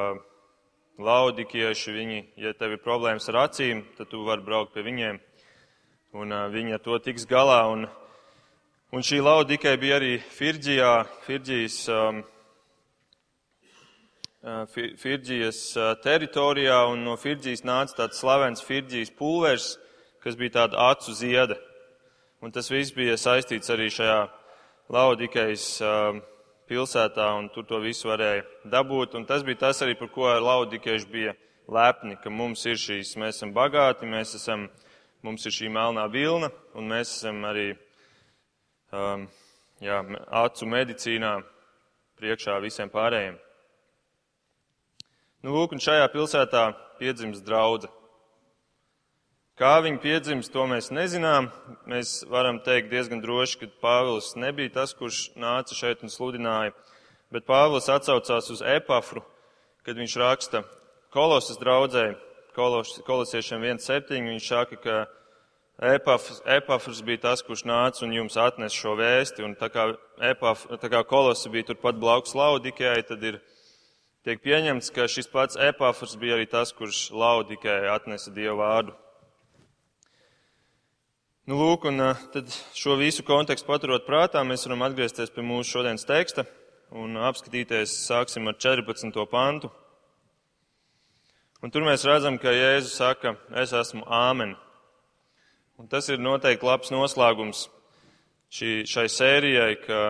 laudikieši, 0.99 1.95
viņi, 1.95 2.19
ja 2.43 2.52
tev 2.59 2.76
ir 2.76 2.83
problēmas 2.85 3.28
ar 3.33 3.45
acīm, 3.47 3.85
tad 3.97 4.11
tu 4.11 4.23
vari 4.26 4.45
braukt 4.45 4.75
pie 4.75 4.85
viņiem, 4.87 5.21
un 6.21 6.35
viņi 6.52 6.76
ar 6.76 6.83
to 6.85 6.99
tiks 7.02 7.25
galā. 7.31 7.62
Un, 7.73 7.87
Un 8.93 9.03
šī 9.03 9.23
laudikai 9.25 9.76
bija 9.81 9.97
arī 9.97 10.19
Firģijā, 10.21 10.91
Firģijas, 11.25 11.76
um, 11.88 12.19
uh, 14.45 14.67
Firģijas 15.00 15.61
uh, 15.79 15.95
teritorijā, 16.05 16.83
un 16.93 17.07
no 17.07 17.14
Firģijas 17.17 17.64
nāca 17.64 18.03
tāds 18.03 18.21
slavens 18.21 18.62
Firģijas 18.62 19.14
pulvers, 19.17 19.71
kas 20.21 20.37
bija 20.37 20.59
tāda 20.59 20.91
acu 20.91 21.14
ziede. 21.17 21.57
Un 22.45 22.53
tas 22.53 22.69
viss 22.69 22.93
bija 22.93 23.17
saistīts 23.17 23.73
arī 23.73 23.88
šajā 23.88 24.19
laudikais 24.93 25.64
um, 25.81 26.21
pilsētā, 26.69 27.31
un 27.38 27.49
tur 27.55 27.64
to 27.69 27.81
visu 27.81 28.11
varēja 28.12 28.45
dabūt. 28.69 29.17
Un 29.17 29.25
tas 29.25 29.43
bija 29.49 29.62
tas 29.64 29.81
arī, 29.83 29.97
par 29.97 30.12
ko 30.12 30.29
laudikieši 30.29 31.09
bija 31.11 31.33
lepni, 31.73 32.19
ka 32.21 32.31
mums 32.31 32.67
ir 32.69 32.76
šīs, 32.76 33.17
mēs 33.17 33.41
esam 33.41 33.57
bagāti, 33.57 34.07
mēs 34.07 34.37
esam, 34.37 34.69
mums 35.25 35.49
ir 35.49 35.57
šī 35.57 35.73
melnā 35.73 36.05
vilna, 36.12 36.53
un 36.76 36.93
mēs 36.93 37.17
esam 37.17 37.43
arī 37.49 37.73
um, 38.95 39.27
jā, 39.83 39.99
acu 40.45 40.69
medicīnā 40.71 41.35
priekšā 42.21 42.57
visiem 42.63 42.93
pārējiem. 42.93 43.37
Nu, 45.45 45.53
lūk, 45.53 45.75
un 45.77 45.83
šajā 45.83 46.07
pilsētā 46.15 46.69
piedzimst 47.01 47.45
draudze. 47.45 47.91
Kā 49.61 49.77
viņi 49.85 50.01
piedzimst, 50.03 50.51
to 50.51 50.65
mēs 50.67 50.89
nezinām. 50.91 51.51
Mēs 51.91 52.25
varam 52.27 52.57
teikt 52.65 52.89
diezgan 52.91 53.21
droši, 53.23 53.61
ka 53.61 53.69
Pāvils 53.85 54.33
nebija 54.41 54.73
tas, 54.81 54.95
kurš 54.99 55.29
nāca 55.39 55.77
šeit 55.79 56.03
un 56.03 56.11
sludināja, 56.11 56.73
bet 57.35 57.47
Pāvils 57.47 57.87
atsaucās 57.93 58.51
uz 58.51 58.65
epafru, 58.67 59.23
kad 59.87 60.01
viņš 60.01 60.17
raksta 60.23 60.65
kolosas 61.15 61.61
draudzē, 61.61 62.17
kolosiešiem 62.57 63.63
1.7. 63.77 64.27
Viņš 64.33 64.49
saka, 64.49 64.81
ka 64.81 64.97
Epafrs, 65.83 67.02
bija 67.02 67.19
tas, 67.25 67.43
kurš 67.43 67.64
nāca 67.66 68.04
un 68.07 68.12
jums 68.14 68.37
atnes 68.38 68.73
šo 68.73 68.95
vēsti, 68.95 69.43
un 69.43 69.57
tā 69.59 69.66
kā, 69.75 69.88
Epaf, 70.23 70.69
tā 70.78 70.90
kā 70.93 71.00
kolosi 71.02 71.50
bija 71.50 71.73
turpat 71.73 71.99
blakus 71.99 72.37
Laudikējai, 72.38 73.02
tad 73.09 73.25
ir 73.26 73.40
tiek 74.23 74.38
pieņemts, 74.45 74.93
ka 74.95 75.09
šis 75.11 75.26
pats 75.33 75.59
Epafrs 75.59 76.14
bija 76.21 76.38
arī 76.38 76.47
tas, 76.47 76.71
kurš 76.73 77.09
Laudikējai 77.11 77.90
atnesa 77.90 78.31
Dievu 78.31 78.61
vārdu. 78.62 78.95
Nu, 81.50 81.59
lūk, 81.59 81.90
un 81.90 82.00
tad 82.33 82.54
šo 82.73 82.95
visu 82.97 83.26
kontekstu 83.26 83.66
paturot 83.69 84.07
prātā, 84.07 84.40
mēs 84.47 84.62
varam 84.69 84.87
atgriezties 84.87 85.35
pie 85.35 85.43
mūsu 85.45 85.75
šodienas 85.75 86.07
teksta 86.09 86.47
un 86.95 87.19
apskatīties, 87.19 87.99
sāksim 88.07 88.47
ar 88.49 88.57
14. 88.62 89.19
pantu. 89.28 89.69
Un 91.64 91.75
tur 91.75 91.83
mēs 91.83 92.07
redzam, 92.07 92.38
ka 92.38 92.54
Jēzus 92.54 92.95
saka, 93.00 93.35
es 93.61 93.75
esmu 93.75 94.07
āmen. 94.07 94.54
Un 95.78 95.88
tas 95.90 96.07
ir 96.09 96.21
noteikti 96.23 96.66
labs 96.66 96.93
noslēgums 96.95 97.64
šī, 98.54 98.85
šai 98.87 99.09
sērijai, 99.11 99.73
ka 99.83 100.00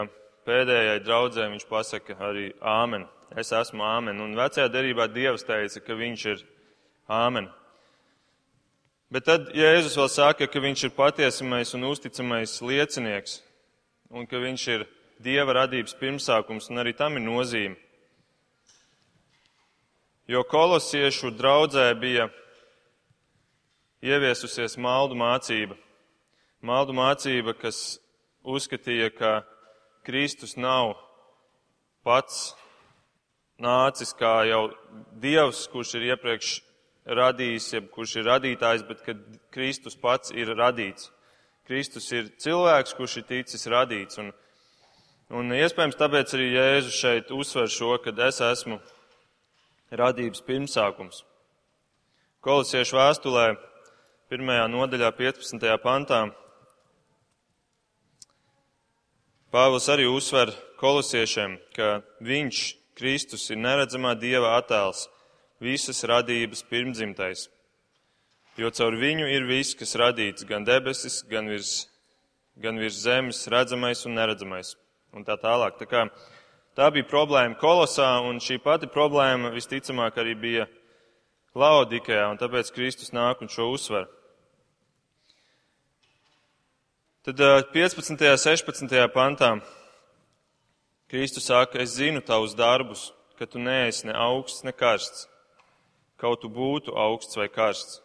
pēdējai 0.45 0.99
draudzē 1.05 1.47
viņš 1.55 1.65
pasaka 1.71 2.17
arī 2.29 2.51
āmen. 2.61 3.07
Es 3.35 3.53
esmu 3.57 3.83
āmen. 3.87 4.21
Un 4.21 4.37
vecajā 4.37 4.69
derībā 4.71 5.09
Dievs 5.11 5.47
teica, 5.49 5.81
ka 5.81 5.97
viņš 5.97 6.27
ir 6.35 6.45
āmen. 7.09 7.49
Bet 9.15 9.25
tad 9.31 9.49
Jēzus 9.57 9.97
vēl 9.97 10.11
saka, 10.13 10.51
ka 10.51 10.61
viņš 10.61 10.85
ir 10.85 10.95
patiesamais 10.97 11.73
un 11.77 11.89
uzticamais 11.89 12.59
liecinieks, 12.61 13.41
un 14.13 14.29
ka 14.29 14.43
viņš 14.43 14.69
ir 14.77 14.87
Dieva 15.25 15.55
radības 15.63 15.97
pirmsākums, 15.97 16.69
un 16.69 16.83
arī 16.83 16.93
tam 16.99 17.17
ir 17.17 17.25
nozīme. 17.25 17.79
Jo 20.29 20.45
kolosiešu 20.49 21.31
draudzē 21.37 21.91
bija 22.01 22.29
ieviesusies 24.05 24.77
maldu 24.77 25.17
mācība. 25.17 25.79
Maldu 26.65 26.95
mācība, 26.97 27.55
kas 27.57 27.99
uzskatīja, 28.45 29.11
ka 29.17 29.33
Kristus 30.05 30.57
nav 30.61 30.95
pats 32.05 32.53
nācis 33.61 34.13
kā 34.17 34.43
jau 34.49 34.69
Dievs, 35.21 35.65
kurš 35.73 35.97
ir 35.99 36.09
iepriekš 36.13 36.55
radījis, 37.05 37.73
jeb 37.77 37.91
kurš 37.93 38.17
ir 38.21 38.29
radītājs, 38.29 38.85
bet 38.89 39.05
ka 39.05 39.17
Kristus 39.55 39.97
pats 39.97 40.33
ir 40.33 40.53
radīts. 40.57 41.11
Kristus 41.65 42.11
ir 42.13 42.29
cilvēks, 42.41 42.97
kurš 42.97 43.21
ir 43.21 43.29
ticis 43.29 43.69
radīts. 43.73 44.21
Un, 44.21 44.33
un 45.33 45.53
iespējams 45.57 46.01
tāpēc 46.01 46.37
arī 46.37 46.51
Jēzus 46.53 46.99
šeit 47.01 47.33
uzsver 47.33 47.71
šo, 47.73 47.95
ka 48.05 48.13
es 48.29 48.41
esmu 48.45 48.81
radības 49.93 50.45
pirmsākums. 50.45 51.23
Kolosiešu 52.45 52.99
vēstulē 52.99 53.47
pirmajā 54.35 54.65
nodaļā, 54.67 55.13
15. 55.15 55.63
pantā. 55.79 56.25
Pāvils 59.55 59.87
arī 59.93 60.09
uzsver 60.11 60.51
kolosiešiem, 60.81 61.55
ka 61.77 62.01
viņš, 62.19 62.63
Kristus, 62.99 63.45
ir 63.55 63.61
neredzamā 63.63 64.17
Dieva 64.19 64.57
attēls, 64.57 65.05
visas 65.63 66.03
radības 66.11 66.65
pirmdzimtais. 66.67 67.45
Jo 68.59 68.73
caur 68.75 68.97
viņu 68.99 69.29
ir 69.31 69.47
viss, 69.47 69.77
kas 69.79 69.95
radīts, 70.03 70.47
gan 70.49 70.67
debesis, 70.67 71.21
gan 71.31 71.47
virs, 71.53 71.85
gan 72.59 72.83
virs 72.83 72.99
zemes, 73.05 73.45
redzamais 73.55 74.03
un 74.09 74.19
neredzamais. 74.19 74.75
Un 75.15 75.23
tā 75.23 75.39
tālāk. 75.39 75.79
Tā, 75.79 75.87
kā, 75.87 76.09
tā 76.75 76.91
bija 76.91 77.07
problēma 77.07 77.55
kolosā, 77.63 78.17
un 78.27 78.43
šī 78.43 78.59
pati 78.67 78.91
problēma 78.91 79.55
visticamāk 79.55 80.19
arī 80.19 80.35
bija 80.35 80.67
Laudikajā, 81.55 82.27
un 82.35 82.43
tāpēc 82.43 82.75
Kristus 82.75 83.15
nāk 83.15 83.47
un 83.47 83.55
šo 83.55 83.71
uzsver. 83.71 84.11
Tad 87.25 87.41
15. 87.73 88.11
un 88.11 88.37
16. 88.37 89.09
pantā 89.09 89.55
Kristus 91.09 91.47
saka, 91.49 91.81
es 91.81 91.95
zinu 91.97 92.21
tavus 92.21 92.53
darbus, 92.53 93.15
ka 93.41 93.49
tu 93.49 93.57
neesi 93.57 94.05
ne 94.05 94.13
augsts, 94.13 94.61
ne 94.61 94.75
karsts, 94.77 95.25
kaut 96.21 96.43
tu 96.45 96.53
būtu 96.53 96.93
augsts 96.93 97.41
vai 97.41 97.49
karsts. 97.49 98.03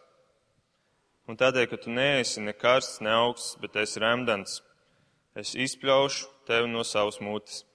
Un 1.28 1.36
tādēļ, 1.36 1.68
ka 1.68 1.82
tu 1.84 1.92
neesi 1.92 2.40
ne 2.40 2.56
karsts, 2.56 3.04
ne 3.04 3.12
augsts, 3.12 3.60
bet 3.60 3.76
esi 3.76 4.00
remdens, 4.00 4.62
es 5.36 5.52
izpļaušu 5.52 6.32
tevi 6.48 6.72
no 6.72 6.80
savas 6.80 7.20
mutes. 7.20 7.66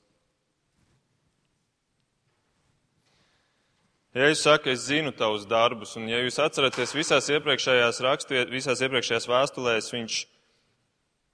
Ja 4.18 4.34
jūs 4.34 4.48
sakat, 4.50 4.74
es 4.74 4.90
zinu 4.90 5.14
tavus 5.14 5.46
darbus, 5.46 5.94
un 5.94 6.10
ja 6.10 6.26
jūs 6.26 6.42
atceraties 6.42 6.98
visās 6.98 7.30
iepriekšējās 7.30 8.02
rakstviet, 8.02 8.50
visās 8.50 8.82
iepriekšējās 8.82 9.30
vēstulēs, 9.30 9.94
viņš 9.94 10.24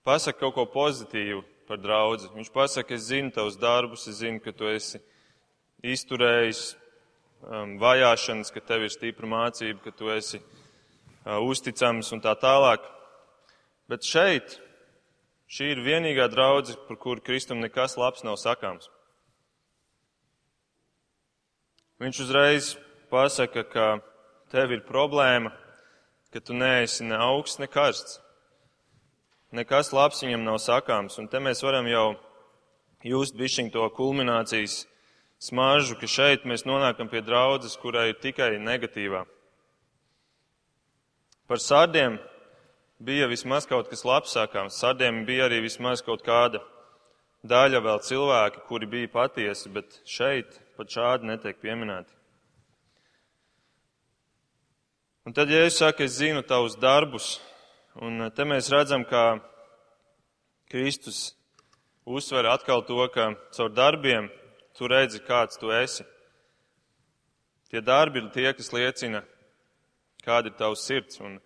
pasaka 0.08 0.40
kaut 0.40 0.56
ko 0.56 0.66
pozitīvu 0.74 1.44
par 1.68 1.80
draudzi. 1.82 2.30
Viņš 2.36 2.52
pasaka, 2.54 2.96
es 2.96 3.10
zinu 3.10 3.32
tavus 3.34 3.58
darbus, 3.60 4.08
es 4.10 4.22
zinu, 4.22 4.42
ka 4.44 4.54
tu 4.56 4.70
esi 4.70 5.00
izturējis 5.82 6.64
um, 7.46 7.78
vajāšanas, 7.82 8.52
ka 8.54 8.64
tev 8.66 8.86
ir 8.86 8.94
stipra 8.94 9.30
mācība, 9.30 9.80
ka 9.86 9.94
tu 9.96 10.12
esi 10.14 10.42
uh, 10.42 11.40
uzticams 11.40 12.12
un 12.12 12.24
tā 12.24 12.36
tālāk. 12.40 12.84
Bet 13.92 14.08
šeit 14.08 14.58
šī 15.52 15.74
ir 15.74 15.84
vienīgā 15.86 16.30
draudze, 16.32 16.78
par 16.88 17.00
kuru 17.02 17.24
Kristum 17.24 17.62
nekas 17.64 17.98
labs 18.00 18.26
nav 18.28 18.40
sakāms. 18.42 18.90
Viņš 22.02 22.20
uzreiz 22.24 22.74
pasaka, 23.12 23.62
ka 23.68 23.88
tev 24.50 24.72
ir 24.74 24.82
problēma, 24.88 25.52
ka 26.34 26.40
tu 26.42 26.56
neesi 26.58 27.06
ne 27.06 27.20
augsts, 27.20 27.60
ne 27.62 27.68
karsts. 27.70 28.18
Nekas 29.52 29.92
labs 29.92 30.22
viņam 30.24 30.46
nav 30.48 30.62
sakāms, 30.64 31.18
un 31.20 31.28
te 31.28 31.40
mēs 31.44 31.60
varam 31.66 31.88
jau 31.92 32.06
just 33.04 33.36
bišķiņ 33.36 33.72
to 33.74 33.84
kulminācijas 33.98 34.86
smaržu, 35.44 35.98
ka 36.00 36.08
šeit 36.08 36.46
mēs 36.48 36.64
nonākam 36.64 37.10
pie 37.12 37.20
draudzes, 37.26 37.76
kurai 37.82 38.12
ir 38.14 38.20
tikai 38.22 38.54
negatīvā. 38.62 39.26
Par 41.52 41.60
sārdiem 41.60 42.16
bija 43.04 43.28
vismaz 43.28 43.68
kaut 43.68 43.90
kas 43.92 44.06
labs 44.08 44.38
sakāms. 44.38 44.78
Sārdiem 44.80 45.26
bija 45.28 45.50
arī 45.50 45.60
vismaz 45.66 46.04
kaut 46.06 46.24
kāda 46.24 46.62
daļa 47.44 47.82
vēl 47.84 48.02
cilvēki, 48.08 48.66
kuri 48.70 48.88
bija 48.88 49.12
patiesi, 49.12 49.70
bet 49.74 50.00
šeit 50.06 50.62
pat 50.78 50.94
šādi 50.94 51.28
netiek 51.28 51.60
pieminēti. 51.60 52.14
Un 55.26 55.36
tad, 55.38 55.52
ja 55.54 55.66
es 55.68 55.78
saku, 55.78 56.06
es 56.08 56.18
zinu 56.18 56.42
tavus 56.42 56.78
darbus, 56.82 57.36
un 58.00 58.30
te 58.36 58.46
mēs 58.48 58.70
redzam, 58.72 59.04
kā 59.04 59.42
Kristus 60.72 61.34
uzsver 62.06 62.48
atkal 62.48 62.86
to, 62.88 63.02
ka 63.14 63.34
caur 63.56 63.70
darbiem 63.76 64.30
tu 64.78 64.88
redzi, 64.88 65.20
kāds 65.28 65.60
tu 65.60 65.72
esi. 65.76 66.06
Tie 67.72 67.82
darbi 67.82 68.20
ir 68.20 68.30
tie, 68.36 68.50
kas 68.54 68.72
liecina, 68.74 69.22
kāda 70.26 70.52
ir 70.52 70.58
tavs 70.60 70.84
sirds. 70.88 71.20
Un, 71.24 71.38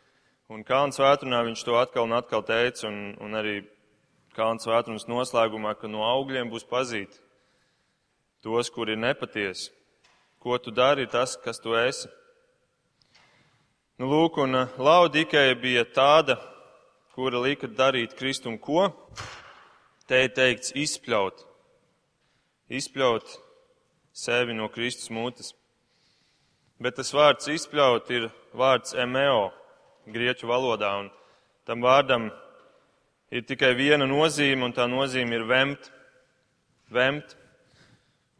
un 0.50 0.64
Kalns 0.66 0.98
vētrunā 1.02 1.44
viņš 1.46 1.64
to 1.66 1.78
atkal 1.78 2.08
un 2.08 2.16
atkal 2.18 2.46
teica, 2.46 2.88
un, 2.90 3.14
un 3.22 3.38
arī 3.38 3.60
Kalns 4.36 4.66
vētrunas 4.68 5.08
noslēgumā, 5.10 5.76
ka 5.80 5.88
no 5.88 6.02
augļiem 6.06 6.50
būs 6.52 6.66
pazīti 6.70 7.22
tos, 8.46 8.70
kuri 8.70 8.94
ir 8.94 9.02
nepatiesi. 9.02 9.72
Ko 10.42 10.58
tu 10.62 10.70
dari, 10.70 11.08
tas, 11.10 11.34
kas 11.42 11.58
tu 11.62 11.74
esi. 11.78 12.10
Nu, 13.96 14.10
lūk, 14.12 14.42
un 14.44 14.58
uh, 14.60 14.72
Laudikeja 14.76 15.54
bija 15.56 15.86
tāda, 15.88 16.34
kura 17.16 17.40
lika 17.40 17.70
darīt 17.72 18.18
kristumu 18.20 18.60
ko? 18.60 18.90
Te 20.04 20.20
ir 20.26 20.34
teikts 20.36 20.74
izpļaut. 20.76 21.46
Izpļaut 22.76 23.38
sevi 24.12 24.58
no 24.58 24.68
Kristus 24.74 25.08
mutes. 25.16 25.54
Bet 26.76 27.00
tas 27.00 27.14
vārds 27.16 27.48
izpļaut 27.56 28.12
ir 28.12 28.28
vārds 28.52 28.98
emeo 29.00 29.54
grieķu 30.12 30.52
valodā, 30.52 30.92
un 31.06 31.08
tam 31.64 31.88
vārdam 31.88 32.34
ir 33.32 33.48
tikai 33.48 33.72
viena 33.80 34.04
nozīme, 34.12 34.68
un 34.68 34.76
tā 34.76 34.92
nozīme 34.92 35.40
ir 35.40 35.48
vemt. 35.48 35.88
Vemt. 36.92 37.38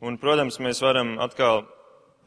Un, 0.04 0.20
protams, 0.20 0.60
mēs 0.60 0.84
varam 0.84 1.16
atkal 1.24 1.64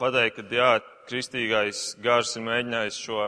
pateikt, 0.00 0.40
ka 0.40 0.62
jā, 0.62 0.78
kristīgais 1.08 1.96
gars 2.04 2.34
ir 2.36 2.44
mēģinājis 2.46 3.00
šo 3.00 3.26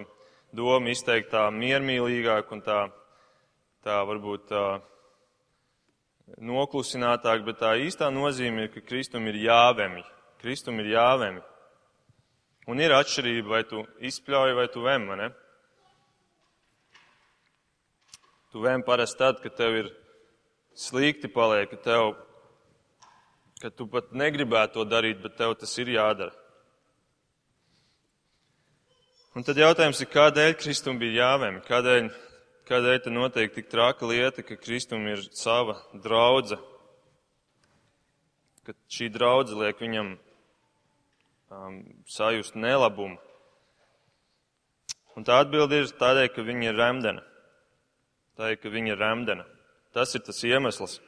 domu 0.57 0.93
izteikt 0.93 1.33
tā 1.33 1.47
miermīlīgāk 1.55 2.53
un 2.55 2.62
tā, 2.66 2.79
tā 3.87 3.99
varbūt 4.07 4.47
tā 4.51 4.64
noklusinātāk, 6.38 7.45
bet 7.47 7.61
tā 7.62 7.75
īstā 7.83 8.11
nozīme 8.14 8.66
ir, 8.66 8.73
ka 8.75 8.85
Kristum 8.87 9.27
ir 9.31 9.40
jāvemj. 9.43 10.05
Kristum 10.40 10.79
ir 10.81 10.93
jāvemj. 10.95 11.43
Un 12.71 12.81
ir 12.81 12.95
atšķirība, 12.95 13.49
vai 13.51 13.62
tu 13.66 13.83
izpļauj, 14.07 14.57
vai 14.57 14.69
tu 14.71 14.85
vem, 14.85 15.09
vai 15.11 15.21
ne? 15.25 15.31
Tu 18.53 18.62
vem 18.62 18.83
parasti 18.87 19.19
tad, 19.19 19.40
kad 19.43 19.57
tev 19.59 19.79
ir 19.83 19.95
slikti 20.79 21.31
paliek, 21.33 21.71
ka 21.71 21.81
tev 21.83 22.12
ka 23.61 23.69
tu 23.77 23.87
pat 23.93 24.14
negribētu 24.16 24.79
to 24.79 24.87
darīt, 24.88 25.21
bet 25.21 25.37
tev 25.37 25.53
tas 25.61 25.73
ir 25.83 25.93
jādara. 25.93 26.33
Un 29.31 29.45
tad 29.47 29.61
jautājums 29.61 30.01
ir, 30.03 30.09
kādēļ 30.11 30.57
Kristum 30.59 30.97
bija 30.99 31.21
jāvem? 31.21 31.61
Kādēļ, 31.62 32.09
kādēļ 32.66 32.97
te 33.05 33.11
notiek 33.14 33.53
tik 33.55 33.69
traka 33.71 34.09
lieta, 34.11 34.43
ka 34.43 34.57
Kristum 34.59 35.05
ir 35.07 35.23
sava 35.38 35.77
draudze? 35.95 36.59
Ka 38.66 38.75
šī 38.90 39.07
draudze 39.14 39.55
liek 39.55 39.79
viņam 39.79 40.16
um, 40.16 41.77
sajust 42.11 42.59
nelabumu. 42.59 43.21
Un 45.14 45.27
tā 45.27 45.38
atbilde 45.45 45.79
ir 45.79 45.95
tādēļ, 46.01 46.33
ka 46.35 46.43
viņa 46.47 46.66
ir 46.66 46.81
remdena. 46.81 47.23
Tādēļ, 48.35 48.59
ka 48.59 48.75
viņa 48.75 48.93
ir 48.97 48.99
remdena. 48.99 49.47
Tas 49.95 50.16
ir 50.19 50.27
tas 50.27 50.43
iemesls. 50.43 50.99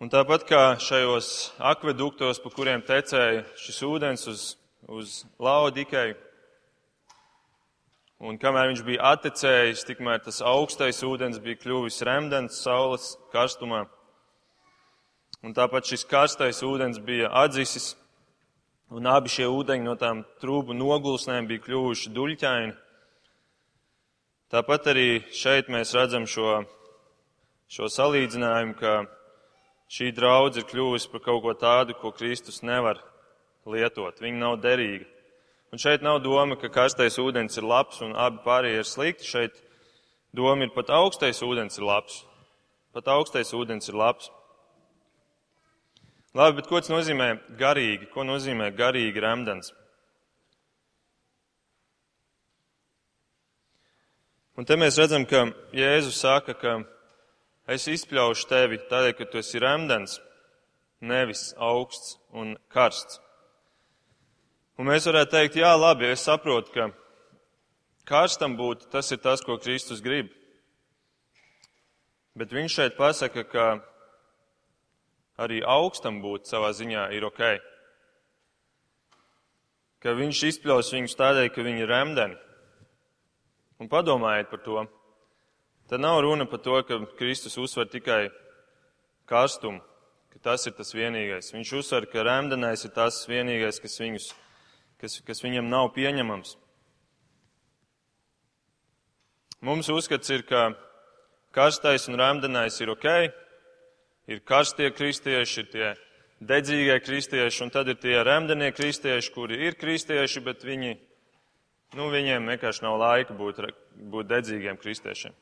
Un 0.00 0.08
tāpat 0.08 0.48
kā 0.48 0.62
šajos 0.80 1.50
akveduktos, 1.60 2.40
pa 2.40 2.56
kuriem 2.56 2.80
tecēja 2.88 3.44
šis 3.60 3.82
ūdens 3.84 4.24
uz, 4.32 4.44
uz 4.88 5.24
laudikai, 5.40 6.14
un 8.20 8.38
kamēr 8.40 8.70
viņš 8.70 8.82
bija 8.86 9.12
attecējis, 9.14 9.84
tikmēr 9.88 10.22
tas 10.24 10.40
augstais 10.44 11.02
ūdens 11.04 11.40
bija 11.42 11.60
kļuvis 11.60 12.00
remdens 12.06 12.60
saules 12.64 13.14
karstumā. 13.34 13.86
Un 15.40 15.54
tāpat 15.56 15.88
šis 15.88 16.04
karstais 16.04 16.60
ūdens 16.64 17.00
bija 17.00 17.30
atdzisis, 17.42 17.94
un 18.92 19.06
abi 19.08 19.32
šie 19.32 19.46
ūdeņi 19.48 19.86
no 19.86 19.94
tām 19.96 20.24
trūbu 20.42 20.76
nogulsnēm 20.76 21.48
bija 21.48 21.64
kļuvuši 21.64 22.12
duļķaini. 22.12 22.74
Tāpat 24.50 24.90
arī 24.90 25.08
šeit 25.30 25.70
mēs 25.70 25.94
redzam 25.94 26.26
šo, 26.26 26.64
šo 27.70 27.86
salīdzinājumu, 27.86 28.74
ka 28.80 29.04
šī 29.90 30.10
draudze 30.14 30.60
ir 30.60 30.66
kļuvusi 30.66 31.08
par 31.12 31.22
kaut 31.22 31.44
ko 31.44 31.54
tādu, 31.54 31.94
ko 31.94 32.10
Kristus 32.12 32.60
nevar 32.66 32.98
lietot. 33.66 34.20
Viņa 34.22 34.38
nav 34.38 34.58
derīga. 34.62 35.06
Un 35.70 35.78
šeit 35.78 36.02
nav 36.02 36.18
doma, 36.24 36.56
ka 36.58 36.70
karstais 36.72 37.18
ūdens 37.22 37.58
ir 37.58 37.66
labs 37.66 38.00
un 38.02 38.16
abi 38.18 38.42
pārējie 38.44 38.82
ir 38.82 38.88
slikti. 38.88 39.28
Šeit 39.28 39.58
doma 40.34 40.66
ir 40.66 40.74
pat 40.74 40.90
augstais 40.94 41.42
ūdens 41.46 41.78
ir 41.78 41.86
labs. 41.86 42.22
Pat 42.94 43.10
augstais 43.14 43.52
ūdens 43.54 43.90
ir 43.90 43.98
labs. 43.98 44.30
Labi, 46.34 46.60
bet 46.60 46.70
ko 46.70 46.78
tas 46.78 46.90
nozīmē 46.90 47.32
garīgi? 47.58 48.10
Ko 48.14 48.22
nozīmē 48.26 48.70
garīgi 48.74 49.22
remdens? 49.22 49.72
Un 54.58 54.66
te 54.66 54.76
mēs 54.78 54.98
redzam, 55.00 55.24
ka 55.26 55.48
Jēzus 55.74 56.18
saka, 56.20 56.54
ka 56.54 56.80
Es 57.70 57.84
izpļaušu 57.86 58.48
tevi 58.50 58.80
tādēļ, 58.90 59.12
ka 59.14 59.24
tu 59.30 59.38
esi 59.38 59.60
remdens, 59.62 60.16
nevis 61.06 61.52
augsts 61.54 62.16
un 62.34 62.56
karsts. 62.74 63.20
Un 64.80 64.88
mēs 64.88 65.04
varētu 65.04 65.34
teikt, 65.34 65.56
jā, 65.60 65.74
labi, 65.76 66.06
es 66.08 66.22
saprotu, 66.24 66.70
ka 66.72 66.86
karstam 68.08 68.54
būt, 68.56 68.86
tas 68.88 69.12
ir 69.12 69.18
tas, 69.20 69.42
ko 69.44 69.58
Kristus 69.60 70.00
grib. 70.00 70.30
Bet 72.32 72.54
viņš 72.56 72.78
šeit 72.78 72.96
pasaka, 72.96 73.44
ka 73.44 73.66
arī 75.44 75.60
augstam 75.60 76.22
būt 76.24 76.48
savā 76.48 76.72
ziņā 76.72 77.10
ir 77.12 77.28
ok. 77.28 77.44
Ka 80.00 80.16
viņš 80.16 80.42
izpļaus 80.54 80.94
viņus 80.96 81.18
tādēļ, 81.20 81.52
ka 81.52 81.68
viņi 81.68 81.84
ir 81.84 81.92
remdeni. 81.92 82.40
Un 83.84 83.92
padomājiet 83.92 84.48
par 84.48 84.64
to. 84.64 84.88
Tad 85.92 86.00
nav 86.00 86.22
runa 86.24 86.48
par 86.48 86.64
to, 86.64 86.80
ka 86.88 87.02
Kristus 87.20 87.60
uzsver 87.60 87.92
tikai 87.92 88.30
karstumu, 89.28 89.84
ka 90.32 90.40
tas 90.48 90.64
ir 90.64 90.72
tas 90.72 90.96
vienīgais. 90.96 91.52
Viņš 91.52 91.80
uzsver, 91.84 92.08
ka 92.08 92.24
remdenais 92.24 92.88
ir 92.88 92.96
tas 92.96 93.26
vienīgais, 93.28 93.84
kas 93.84 94.00
viņus 94.00 94.36
kas, 95.00 95.20
kas 95.26 95.42
viņam 95.44 95.70
nav 95.72 95.90
pieņemams. 95.96 96.56
Mums 99.64 99.90
uzskats 99.92 100.30
ir, 100.32 100.44
ka 100.48 100.70
karstais 101.52 102.06
un 102.08 102.16
rāmdenais 102.20 102.78
ir 102.80 102.92
ok, 102.94 103.06
ir 104.30 104.40
karstie 104.46 104.88
kristieši, 104.94 105.60
ir 105.60 105.68
tie 105.72 105.90
dedzīgie 106.40 106.96
kristieši, 107.04 107.62
un 107.66 107.72
tad 107.74 107.90
ir 107.92 107.98
tie 108.00 108.16
rāmdenie 108.24 108.70
kristieši, 108.72 109.32
kuri 109.34 109.60
ir 109.66 109.76
kristieši, 109.80 110.40
bet 110.46 110.64
viņi, 110.64 110.94
nu, 111.98 112.08
viņiem 112.12 112.48
vienkārši 112.54 112.86
nav 112.86 112.96
laika 113.02 113.36
būt, 113.36 113.60
būt 114.12 114.30
dedzīgiem 114.30 114.80
kristiešiem. 114.80 115.36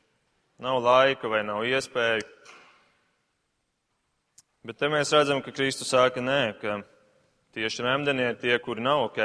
Nav 0.59 0.81
laika 0.83 1.31
vai 1.31 1.45
nav 1.47 1.63
iespēju. 1.63 2.25
Bet 4.67 4.75
te 4.75 4.89
mēs 4.91 5.13
redzam, 5.15 5.39
ka 5.39 5.55
Kristus 5.55 5.93
saka 5.93 6.19
nē, 6.19 6.41
ka 6.59 6.81
tieši 7.55 7.85
rāmdenie 7.85 8.33
ir 8.33 8.41
tie, 8.41 8.57
kuri 8.59 8.83
nav 8.83 9.05
ok. 9.07 9.21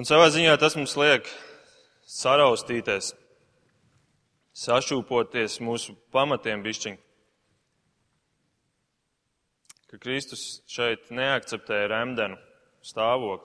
Un 0.00 0.06
savā 0.08 0.30
ziņā 0.32 0.54
tas 0.56 0.72
mums 0.78 0.94
liek 0.96 1.26
saraustīties, 2.08 3.10
sašūpoties 4.56 5.58
mūsu 5.60 5.92
pamatiem 6.14 6.62
bišķiņ. 6.64 6.94
Ka 9.90 9.98
Kristus 10.00 10.44
šeit 10.72 11.10
neakceptēja 11.12 11.90
remdenu 11.92 12.38
stāvokli. 12.80 13.44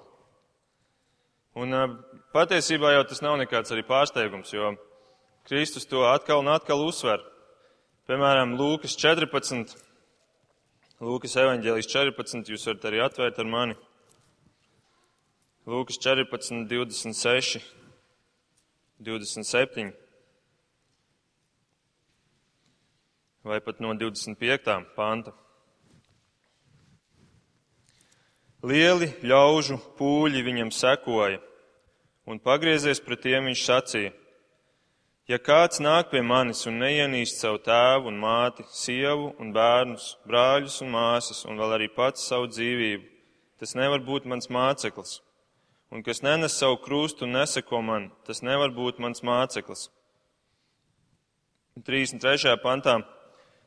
Un 1.60 1.76
patiesībā 2.32 2.94
jau 2.94 3.02
tas 3.10 3.20
nav 3.26 3.36
nekāds 3.42 3.76
arī 3.76 3.84
pārsteigums, 3.90 4.54
jo 4.56 4.70
Kristus 5.50 5.90
to 5.92 6.06
atkal 6.08 6.40
un 6.40 6.54
atkal 6.54 6.86
uzsver. 6.86 7.20
Piemēram, 8.08 8.56
Lūkas 8.56 8.96
14, 9.02 9.76
Lūkas 11.04 11.36
evaņģēlijas 11.36 11.92
14, 11.98 12.56
jūs 12.56 12.70
varat 12.72 12.88
arī 12.94 13.04
atvērt 13.10 13.44
ar 13.44 13.52
mani. 13.58 13.78
Lūkas 15.66 15.98
14, 15.98 16.68
26. 16.70 17.58
27. 19.00 19.94
vai 23.44 23.58
pat 23.62 23.82
no 23.82 23.96
25. 23.98 24.86
panta. 24.96 25.34
Lieli 28.62 29.10
ļaužu 29.26 29.80
pūļi 29.98 30.46
viņam 30.46 30.70
sekoja, 30.70 31.42
un 32.30 32.38
pagriezies 32.38 33.02
pret 33.02 33.26
tiem 33.26 33.50
viņš 33.50 33.66
sacīja: 33.66 34.14
Ja 35.26 35.42
kāds 35.42 35.82
nāk 35.82 36.14
pie 36.14 36.22
manis 36.22 36.66
un 36.70 36.78
neienīst 36.86 37.42
savu 37.42 37.58
tēvu 37.66 38.14
un 38.14 38.22
māti, 38.22 38.70
sievu 38.70 39.34
un 39.42 39.50
bērnus, 39.50 40.14
brāļus 40.30 40.84
un 40.86 40.94
māsas, 40.94 41.42
un 41.50 41.58
vēl 41.58 41.80
arī 41.82 41.90
pats 41.90 42.30
savu 42.30 42.54
dzīvību, 42.54 43.06
tas 43.58 43.74
nevar 43.74 44.06
būt 44.06 44.30
mans 44.30 44.54
māceklis 44.54 45.25
un 45.92 46.04
kas 46.04 46.24
nenes 46.26 46.58
savu 46.60 46.78
krustu 46.82 47.26
un 47.26 47.36
neseko 47.38 47.82
man, 47.82 48.10
tas 48.26 48.42
nevar 48.42 48.74
būt 48.76 49.02
mans 49.04 49.24
māceklis. 49.26 49.90
33. 51.84 52.56
pantā. 52.64 53.02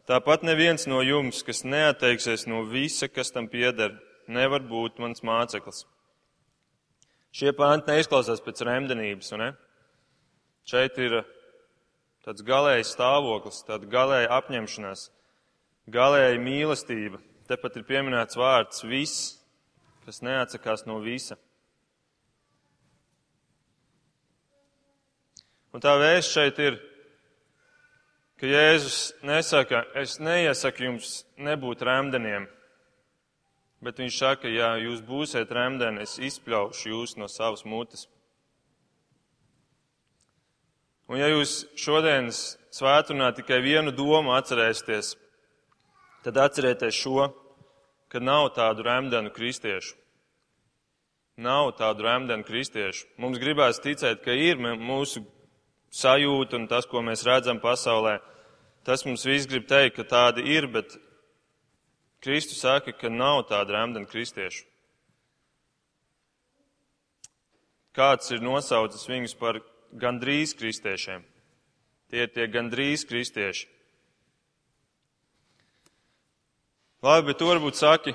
Tāpat 0.09 0.45
neviens 0.47 0.87
no 0.89 1.03
jums, 1.05 1.43
kas 1.45 1.67
neatteiksies 1.69 2.47
no 2.49 2.63
visa, 2.65 3.11
kas 3.13 3.29
tam 3.35 3.51
pieder, 3.53 3.93
nevar 4.25 4.65
būt 4.65 4.97
mans 5.03 5.21
māceklis. 5.21 5.83
Šie 7.37 7.53
panti 7.53 7.93
neizklausās 7.93 8.41
pēc 8.41 8.63
remdenības, 8.65 9.35
ne? 9.37 9.51
Šeit 10.69 10.97
ir 11.01 11.19
tāds 12.25 12.45
galējs 12.45 12.95
stāvoklis, 12.97 13.61
tāda 13.69 13.89
galēja 13.89 14.31
apņemšanās, 14.39 15.11
galēja 15.93 16.41
mīlestība. 16.41 17.21
Tepat 17.49 17.77
ir 17.77 17.85
pieminēts 17.89 18.37
vārds 18.37 18.83
viss, 18.85 19.37
kas 20.05 20.23
neatsakās 20.25 20.87
no 20.89 20.99
visa. 21.05 21.37
Un 25.79 25.83
tā 25.85 25.93
vēsts 25.95 26.35
šeit 26.35 26.57
ir, 26.59 26.77
ka 28.35 28.49
Jēzus 28.51 29.13
nesaka, 29.23 29.85
es 29.95 30.17
neiesaku 30.19 30.83
jums 30.89 31.11
nebūt 31.39 31.85
remdeniem, 31.87 32.49
bet 33.87 34.03
viņš 34.03 34.17
saka, 34.19 34.51
ja 34.51 34.73
jūs 34.83 35.05
būsiet 35.07 35.55
remdeni, 35.55 36.03
es 36.03 36.17
izpļaušu 36.19 36.91
jūs 36.91 37.15
no 37.23 37.31
savas 37.31 37.63
mutes. 37.63 38.09
Un 41.07 41.23
ja 41.23 41.31
jūs 41.31 41.63
šodienas 41.79 42.43
svētdienā 42.75 43.31
tikai 43.39 43.63
vienu 43.63 43.95
domu 43.95 44.35
atcerēsieties, 44.35 45.15
tad 46.27 46.43
atcerieties 46.49 46.99
šo, 47.05 47.31
ka 48.11 48.19
nav 48.19 48.51
tādu 48.59 48.83
remdenu 48.83 49.31
kristiešu. 49.31 49.95
Nav 51.39 51.77
tādu 51.79 52.11
remdenu 52.11 52.43
kristiešu. 52.43 53.07
Mums 53.23 53.39
gribās 53.39 53.79
ticēt, 53.79 54.27
ka 54.27 54.35
ir 54.35 54.59
mūsu 54.59 55.23
sajūta 55.95 56.59
un 56.59 56.67
tas, 56.69 56.87
ko 56.87 57.03
mēs 57.05 57.25
redzam 57.27 57.61
pasaulē, 57.63 58.19
tas 58.85 59.05
mums 59.07 59.27
viss 59.27 59.49
grib 59.49 59.69
teikt, 59.69 59.97
ka 59.97 60.05
tādi 60.09 60.45
ir, 60.55 60.69
bet 60.73 60.97
Kristus 62.25 62.63
saka, 62.65 62.93
ka 62.93 63.09
nav 63.09 63.47
tāda 63.51 63.77
remdena 63.77 64.09
kristiešu. 64.09 64.67
Kāds 67.95 68.31
ir 68.31 68.45
nosaucis 68.45 69.09
viņus 69.11 69.35
par 69.39 69.59
gandrīz 69.99 70.55
kristiešiem? 70.59 71.25
Tie 72.09 72.23
ir 72.25 72.31
tie 72.33 72.47
gandrīz 72.51 73.05
kristieši. 73.09 73.67
Labi, 77.03 77.29
bet 77.31 77.39
tu 77.39 77.47
varbūt 77.47 77.79
saki, 77.79 78.15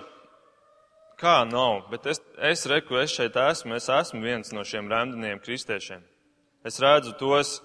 kā 1.19 1.43
nav, 1.47 1.85
bet 1.91 2.07
es, 2.11 2.19
es 2.51 2.65
reku, 2.67 2.97
es 2.99 3.13
šeit 3.15 3.37
esmu, 3.39 3.77
es 3.77 3.87
esmu 3.91 4.19
viens 4.23 4.51
no 4.55 4.65
šiem 4.67 4.89
remdeniem 4.91 5.39
kristiešiem. 5.43 6.03
Es 6.63 6.79
redzu 6.79 7.11
tos 7.19 7.57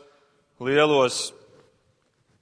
lielos 0.58 1.28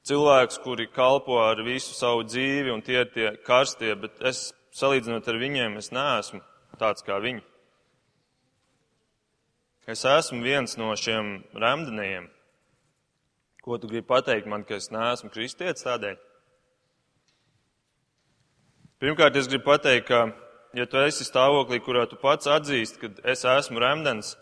cilvēkus, 0.08 0.60
kuri 0.64 0.86
kalpo 0.88 1.36
ar 1.42 1.60
visu 1.66 1.92
savu 1.92 2.22
dzīvi, 2.24 2.72
un 2.72 2.80
tie 2.84 3.02
ir 3.02 3.10
tie 3.12 3.32
karstie, 3.44 3.92
bet 4.00 4.22
es, 4.24 4.54
salīdzinot 4.76 5.28
ar 5.28 5.36
viņiem, 5.40 5.76
es 5.76 5.92
neesmu 5.92 6.40
tāds 6.80 7.04
kā 7.04 7.18
viņi. 7.20 7.44
Es 9.86 10.06
esmu 10.08 10.40
viens 10.42 10.78
no 10.80 10.94
šiem 10.98 11.44
remdenējiem. 11.54 12.30
Ko 13.62 13.76
tu 13.78 13.90
gribi 13.90 14.06
pateikt 14.08 14.48
man, 14.48 14.64
ka 14.64 14.78
es 14.80 14.88
neesmu 14.94 15.30
kristietis 15.34 15.84
tādēļ? 15.84 16.16
Pirmkārt, 19.02 19.36
es 19.36 19.50
gribu 19.50 19.68
pateikt, 19.68 20.08
ka, 20.08 20.24
ja 20.74 20.88
tu 20.88 21.04
esi 21.04 21.28
stāvoklī, 21.28 21.82
kurā 21.84 22.06
tu 22.08 22.16
pats 22.16 22.48
atzīsti, 22.48 23.02
ka 23.02 23.12
es 23.28 23.44
esmu 23.44 23.82
remdens, 23.82 24.32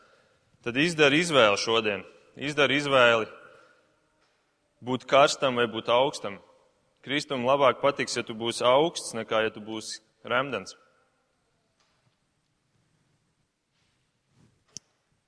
tad 0.64 0.76
izdari 0.80 1.20
izvēli 1.20 1.60
šodien. 1.60 2.04
Izdari 2.40 2.78
izvēli 2.80 3.28
būt 4.84 5.04
karstam 5.08 5.60
vai 5.60 5.66
būt 5.70 5.90
augstam. 5.92 6.40
Kristum 7.04 7.44
labāk 7.44 7.82
patiks, 7.82 8.16
ja 8.16 8.24
tu 8.24 8.34
būsi 8.36 8.64
augsts, 8.64 9.12
nekā 9.16 9.44
ja 9.44 9.52
tu 9.52 9.60
būsi 9.60 10.00
remdens. 10.24 10.72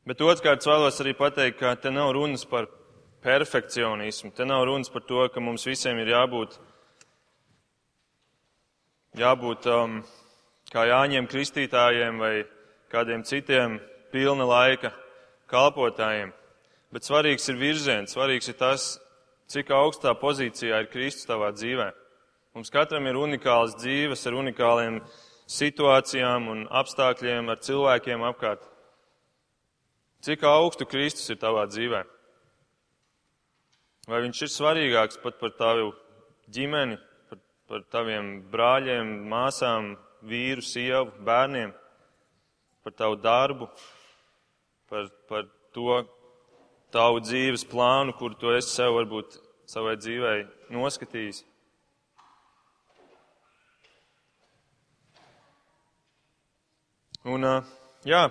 Bet 0.06 0.22
otrkārt 0.22 0.64
vēlos 0.64 1.00
arī 1.02 1.12
pateikt, 1.18 1.58
ka 1.60 1.74
te 1.82 1.90
nav 1.90 2.12
runas 2.14 2.46
par 2.48 2.68
perfekcionismu. 3.26 4.30
Te 4.32 4.46
nav 4.46 4.64
runas 4.68 4.88
par 4.92 5.02
to, 5.02 5.24
ka 5.34 5.42
mums 5.42 5.66
visiem 5.66 5.98
ir 5.98 6.12
jābūt, 6.14 6.54
jābūt 9.18 9.66
um, 9.72 9.98
kā 10.70 10.86
Jāņiem 10.86 11.26
kristītājiem 11.28 12.22
vai 12.22 12.34
kādiem 12.92 13.26
citiem 13.26 13.80
pilna 14.14 14.46
laika 14.46 14.94
kalpotājiem. 15.50 16.32
Bet 16.94 17.06
svarīgs 17.06 17.48
ir 17.50 17.58
virziens, 17.60 18.14
svarīgs 18.14 18.48
ir 18.50 18.58
tas, 18.60 18.96
cik 19.50 19.70
augstā 19.74 20.14
pozīcijā 20.18 20.82
ir 20.82 20.90
Kristus 20.90 21.28
tavā 21.28 21.52
dzīvē. 21.54 21.90
Mums 22.56 22.72
katram 22.72 23.06
ir 23.06 23.18
unikāls 23.20 23.76
dzīves 23.76 24.26
ar 24.26 24.38
unikāliem 24.40 25.02
situācijām 25.50 26.48
un 26.50 26.64
apstākļiem, 26.72 27.50
ar 27.52 27.60
cilvēkiem 27.62 28.24
apkārt. 28.30 28.64
Cik 30.26 30.46
augstu 30.48 30.86
Kristus 30.88 31.28
ir 31.30 31.38
tavā 31.42 31.66
dzīvē? 31.70 32.00
Vai 34.06 34.22
viņš 34.24 34.40
ir 34.46 34.50
svarīgāks 34.54 35.20
pat 35.22 35.38
par 35.38 35.52
tavu 35.58 35.92
ģimeni, 36.54 36.96
par, 37.28 37.38
par 37.68 37.84
taviem 37.92 38.32
brāļiem, 38.50 39.12
māsām, 39.30 39.92
vīru, 40.26 40.62
sievu, 40.64 41.10
bērniem, 41.26 41.72
par 42.86 42.94
tavu 42.94 43.18
darbu, 43.18 43.68
par, 44.90 45.10
par 45.28 45.48
to, 45.74 46.04
tavu 46.94 47.20
dzīves 47.24 47.66
plānu, 47.68 48.14
kur 48.16 48.34
tu 48.38 48.52
esi 48.54 48.72
sev 48.72 48.94
varbūt 48.96 49.38
savai 49.68 49.96
dzīvei 49.98 50.46
noskatījis. 50.74 51.42
Un, 57.26 57.42
jā, 58.06 58.26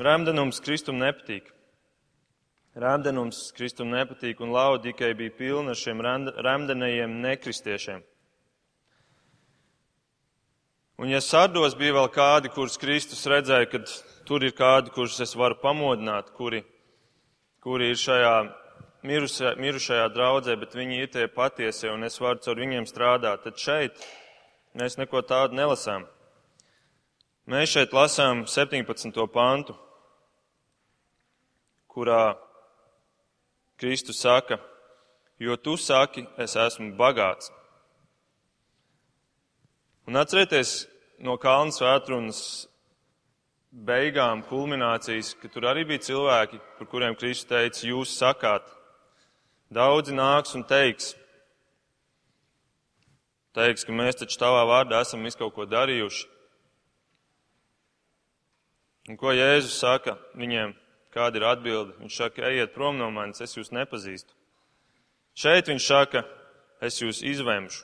rēmdenums 0.00 0.62
Kristum 0.64 0.96
nepatīk. 1.02 1.50
Rēmdenums 2.80 3.50
Kristum 3.52 3.90
nepatīk, 3.92 4.40
un 4.40 4.54
Laudīkai 4.54 5.10
bija 5.18 5.34
pilna 5.36 5.74
ar 5.74 5.80
šiem 5.80 6.00
rēmdenajiem 6.00 7.18
nekristiešiem. 7.20 8.06
Un 11.00 11.08
ja 11.08 11.20
sardos 11.24 11.74
bija 11.76 11.94
vēl 11.96 12.08
kādi, 12.12 12.52
kurus 12.52 12.76
Kristus 12.80 13.24
redzēja, 13.28 13.68
kad 13.72 13.92
tur 14.30 14.44
ir 14.46 14.52
kādi, 14.54 14.92
kurus 14.94 15.16
es 15.24 15.32
varu 15.34 15.56
pamodināt, 15.58 16.28
kuri, 16.38 16.60
kuri 17.58 17.88
ir 17.90 17.96
šajā 17.98 18.34
mirušajā, 19.02 19.56
mirušajā 19.58 20.04
draudzē, 20.14 20.54
bet 20.60 20.76
viņi 20.78 21.00
ir 21.02 21.10
tie 21.10 21.26
patiesie 21.34 21.90
un 21.90 22.06
es 22.06 22.20
varu 22.22 22.38
caur 22.44 22.62
viņiem 22.62 22.86
strādāt, 22.86 23.42
tad 23.42 23.58
šeit 23.58 23.98
mēs 24.78 25.00
neko 25.02 25.24
tādu 25.26 25.58
nelasām. 25.58 26.06
Mēs 27.50 27.74
šeit 27.74 27.96
lasām 27.96 28.44
17. 28.46 29.18
pantu, 29.34 29.74
kurā 31.90 32.36
Kristus 33.82 34.22
saka, 34.22 34.60
jo 35.42 35.58
tu 35.58 35.74
saki, 35.74 36.28
es 36.38 36.54
esmu 36.54 36.92
bagāts. 36.94 37.50
Un 40.06 40.22
atcerieties 40.22 40.84
no 41.18 41.34
Kalnu 41.34 41.74
svētrunas 41.74 42.68
beigām, 43.70 44.42
kulminācijas, 44.48 45.34
ka 45.38 45.48
tur 45.48 45.68
arī 45.70 45.84
bija 45.86 46.02
cilvēki, 46.10 46.58
par 46.78 46.88
kuriem 46.90 47.16
Kristus 47.18 47.48
teica, 47.48 47.86
jūs 47.86 48.16
sakāt. 48.18 48.66
Daudzi 49.70 50.14
nāks 50.14 50.56
un 50.58 50.64
teiks, 50.66 51.14
teiks, 53.54 53.86
ka 53.86 53.94
mēs 53.94 54.18
taču 54.18 54.40
tavā 54.40 54.64
vārdā 54.66 55.02
esam 55.04 55.22
visu 55.22 55.38
kaut 55.38 55.54
ko 55.54 55.66
darījuši. 55.70 56.26
Un 59.10 59.18
ko 59.18 59.32
Jēzus 59.34 59.78
saka 59.78 60.18
viņiem? 60.38 60.74
Kāda 61.10 61.40
ir 61.40 61.46
atbilde? 61.48 61.96
Viņš 61.98 62.18
saka, 62.20 62.44
ejiet 62.46 62.74
prom 62.74 62.98
no 62.98 63.08
manis, 63.10 63.40
es 63.42 63.56
jūs 63.56 63.72
nepazīstu. 63.74 64.30
Šeit 65.34 65.70
viņš 65.70 65.86
saka, 65.86 66.22
es 66.82 67.00
jūs 67.02 67.22
izvemšu, 67.26 67.82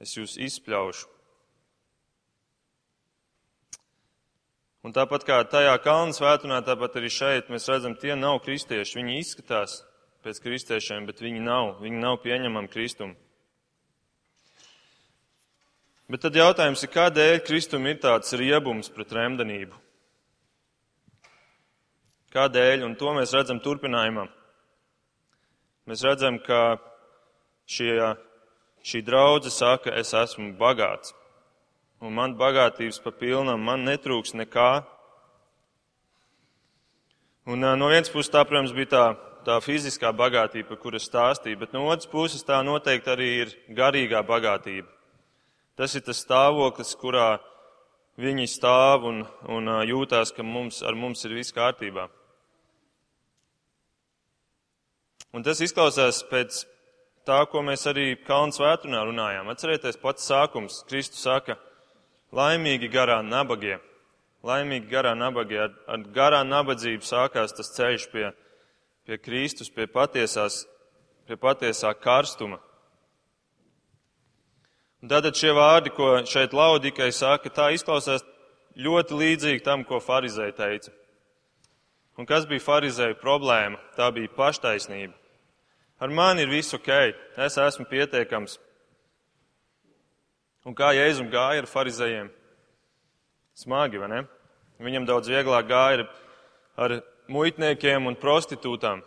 es 0.00 0.14
jūs 0.16 0.38
izspļaušu. 0.40 1.15
Un 4.86 4.92
tāpat 4.94 5.24
kā 5.26 5.40
tajā 5.50 5.72
kalnu 5.82 6.14
svētdienā, 6.14 6.60
tāpat 6.62 7.00
arī 7.00 7.08
šeit 7.10 7.48
mēs 7.50 7.64
redzam, 7.66 7.96
tie 7.98 8.14
nav 8.14 8.36
kristieši. 8.44 9.00
Viņi 9.00 9.16
izskatās 9.18 9.80
pēc 10.22 10.38
kristiešiem, 10.44 11.08
bet 11.08 11.22
viņi 11.24 11.42
nav. 11.42 11.80
Viņi 11.82 11.98
nav 12.04 12.20
pieņemami 12.22 12.70
kristumi. 12.70 13.16
Bet 16.06 16.22
tad 16.22 16.38
jautājums 16.38 16.86
ir, 16.86 16.92
kādēļ 16.94 17.40
kristum 17.42 17.90
ir 17.90 17.98
tāds 17.98 18.30
riebums 18.38 18.92
pret 18.94 19.10
remdenību? 19.16 19.74
Kādēļ? 22.36 22.86
Un 22.86 22.94
to 22.94 23.10
mēs 23.18 23.34
redzam 23.34 23.58
turpinājumā. 23.64 24.28
Mēs 25.90 26.06
redzam, 26.06 26.38
ka 26.38 26.78
šie, 27.66 27.90
šī 28.86 29.02
draudze 29.02 29.50
saka, 29.50 29.98
es 29.98 30.14
esmu 30.14 30.52
bagāts. 30.62 31.10
Un 32.04 32.12
man 32.12 32.34
bagātības 32.36 32.98
pa 33.00 33.12
pilnam, 33.16 33.62
man 33.64 33.86
netrūks 33.86 34.34
nekā. 34.36 34.84
Un 37.48 37.62
no 37.62 37.88
vienas 37.88 38.10
puses 38.12 38.32
tā, 38.34 38.42
protams, 38.44 38.74
bija 38.76 38.90
tā, 38.92 39.04
tā 39.46 39.56
fiziskā 39.64 40.10
bagātība, 40.16 40.72
par 40.72 40.80
kuru 40.82 40.98
es 41.00 41.06
stāstīju, 41.08 41.60
bet 41.62 41.72
no 41.72 41.86
otras 41.86 42.10
puses 42.10 42.44
tā 42.44 42.58
noteikti 42.66 43.12
arī 43.12 43.28
ir 43.44 43.54
garīgā 43.72 44.20
bagātība. 44.26 44.90
Tas 45.78 45.94
ir 45.94 46.04
tas 46.04 46.20
stāvoklis, 46.24 46.94
kurā 46.98 47.36
viņi 48.20 48.48
stāv 48.50 49.06
un, 49.08 49.24
un 49.52 49.72
jūtās, 49.88 50.32
ka 50.36 50.44
mums, 50.44 50.82
ar 50.82 50.96
mums 50.96 51.24
ir 51.28 51.36
viss 51.36 51.54
kārtībā. 51.54 52.08
Un 55.36 55.44
tas 55.44 55.60
izklausās 55.60 56.22
pēc 56.30 56.62
tā, 57.28 57.42
ko 57.50 57.60
mēs 57.64 57.84
arī 57.90 58.14
Kalnu 58.24 58.56
svētdienā 58.56 59.02
runājām. 59.04 59.50
Atcerieties, 59.52 59.98
pats 60.00 60.24
sākums. 60.30 60.80
Kristus 60.88 61.20
saka, 61.26 61.58
laimīgi 62.34 62.90
garā 62.90 63.20
nabagie. 63.22 63.78
Laimīgi 64.46 64.90
garā 64.90 65.14
nabagie. 65.18 65.60
Ar, 65.66 65.74
ar 65.90 66.06
garā 66.14 66.42
nabadzību 66.46 67.06
sākās 67.06 67.54
tas 67.56 67.72
ceļš 67.76 68.08
pie, 68.12 68.30
pie 69.06 69.18
Kristus, 69.18 69.70
pie, 69.70 69.86
patiesās, 69.90 70.64
pie 71.26 71.38
patiesā 71.38 71.92
karstuma. 71.98 72.60
Un 75.02 75.10
tātad 75.12 75.36
šie 75.38 75.52
vārdi, 75.54 75.92
ko 75.94 76.16
šeit 76.26 76.54
laudikai 76.56 77.12
saka, 77.14 77.52
tā 77.52 77.68
izklausās 77.76 78.24
ļoti 78.76 79.18
līdzīgi 79.20 79.64
tam, 79.64 79.84
ko 79.84 80.00
farizēji 80.02 80.56
teica. 80.56 80.94
Un 82.16 82.26
kas 82.28 82.46
bija 82.48 82.64
farizēju 82.64 83.18
problēma? 83.20 83.78
Tā 83.96 84.08
bija 84.14 84.32
paštaisnība. 84.32 85.12
Ar 86.00 86.12
mani 86.12 86.44
ir 86.44 86.52
viss 86.52 86.74
ok, 86.76 86.90
es 87.44 87.56
esmu 87.60 87.86
pietiekams. 87.88 88.56
Un 90.66 90.74
kā 90.74 90.90
Jēzum 90.96 91.28
gāja 91.30 91.62
ar 91.62 91.68
farizējiem? 91.70 92.32
Smagi, 93.54 94.00
vai 94.02 94.08
ne? 94.10 94.24
Viņam 94.82 95.06
daudz 95.06 95.30
vieglāk 95.30 95.68
gāja 95.70 96.00
ar, 96.00 96.02
ar 96.76 96.94
muitniekiem 97.30 98.10
un 98.10 98.18
prostitūtām. 98.18 99.04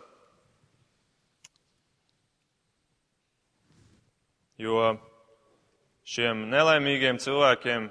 Jo 4.60 4.94
šiem 6.08 6.46
nelaimīgiem 6.52 7.20
cilvēkiem, 7.20 7.90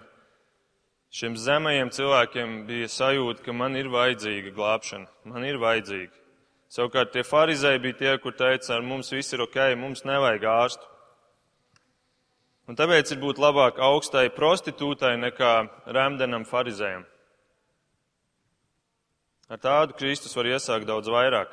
šiem 1.13 1.37
zemajiem 1.37 1.93
cilvēkiem 1.93 2.59
bija 2.65 2.89
sajūta, 2.89 3.45
ka 3.45 3.53
man 3.53 3.77
ir 3.77 3.93
vajadzīga 3.93 4.53
glābšana, 4.57 5.09
man 5.29 5.45
ir 5.45 5.61
vajadzīga. 5.61 6.13
Savukārt 6.73 7.13
tie 7.13 7.21
farizēji 7.25 7.85
bija 7.85 8.01
tie, 8.01 8.11
kur 8.21 8.33
teica, 8.37 8.75
ar 8.75 8.85
mums 8.85 9.13
viss 9.13 9.33
ir 9.33 9.45
ok, 9.45 9.61
mums 9.77 10.05
nevajag 10.09 10.49
ārstu. 10.49 10.88
Un 12.69 12.77
tāpēc 12.77 13.09
ir 13.15 13.21
būt 13.21 13.39
labāk 13.41 13.79
augstai 13.81 14.27
prostitūtai 14.29 15.15
nekā 15.17 15.53
remdenam 15.89 16.45
farizējam. 16.45 17.07
Ar 19.49 19.57
tādu 19.57 19.97
Kristus 19.97 20.37
var 20.37 20.45
iesākt 20.51 20.85
daudz 20.85 21.09
vairāk. 21.09 21.49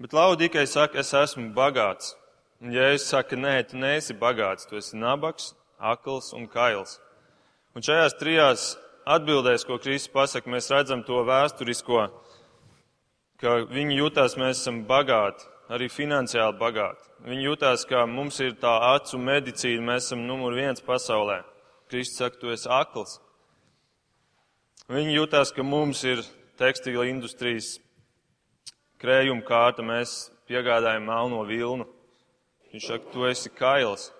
Bet 0.00 0.16
Laudīkai 0.16 0.64
saka, 0.64 1.02
es 1.04 1.12
esmu 1.12 1.50
bagāts. 1.52 2.14
Un 2.64 2.72
ja 2.72 2.88
es 2.94 3.04
saku, 3.12 3.36
nē, 3.36 3.58
tu 3.68 3.76
neesi 3.76 4.16
bagāts, 4.16 4.64
tu 4.68 4.80
esi 4.80 4.96
nabaks, 4.96 5.52
akls 5.76 6.32
un 6.36 6.48
kails. 6.48 6.96
Un 7.76 7.84
šajās 7.84 8.16
trijās 8.16 8.64
atbildēs, 9.04 9.68
ko 9.68 9.76
Kristus 9.76 10.12
pasaka, 10.12 10.48
mēs 10.48 10.72
redzam 10.72 11.04
to 11.04 11.20
vēsturisko 11.28 12.08
ka 13.40 13.62
viņi 13.70 13.98
jutās, 14.02 14.36
mēs 14.38 14.60
esam 14.60 14.82
bagāti, 14.88 15.46
arī 15.70 15.88
finansiāli 15.90 16.58
bagāti. 16.58 17.06
Viņi 17.26 17.46
jutās, 17.46 17.84
ka 17.86 18.02
mums 18.08 18.40
ir 18.42 18.56
tā 18.58 18.72
acu 18.94 19.20
medicīna, 19.20 19.84
mēs 19.92 20.08
esam 20.08 20.24
numur 20.26 20.56
viens 20.56 20.82
pasaulē. 20.82 21.42
Kristus 21.90 22.18
saka, 22.22 22.38
tu 22.40 22.50
esi 22.50 22.68
akls. 22.70 23.18
Viņi 24.90 25.14
jutās, 25.14 25.52
ka 25.54 25.62
mums 25.62 26.02
ir 26.06 26.22
tekstīla 26.58 27.06
industrijas 27.10 27.76
krējuma 29.00 29.44
kārta, 29.46 29.84
mēs 29.86 30.30
piegādājam 30.50 31.06
melno 31.06 31.44
vilnu. 31.46 31.86
Viņš 32.72 32.88
saka, 32.88 33.12
tu 33.12 33.26
esi 33.28 33.52
kails. 33.54 34.10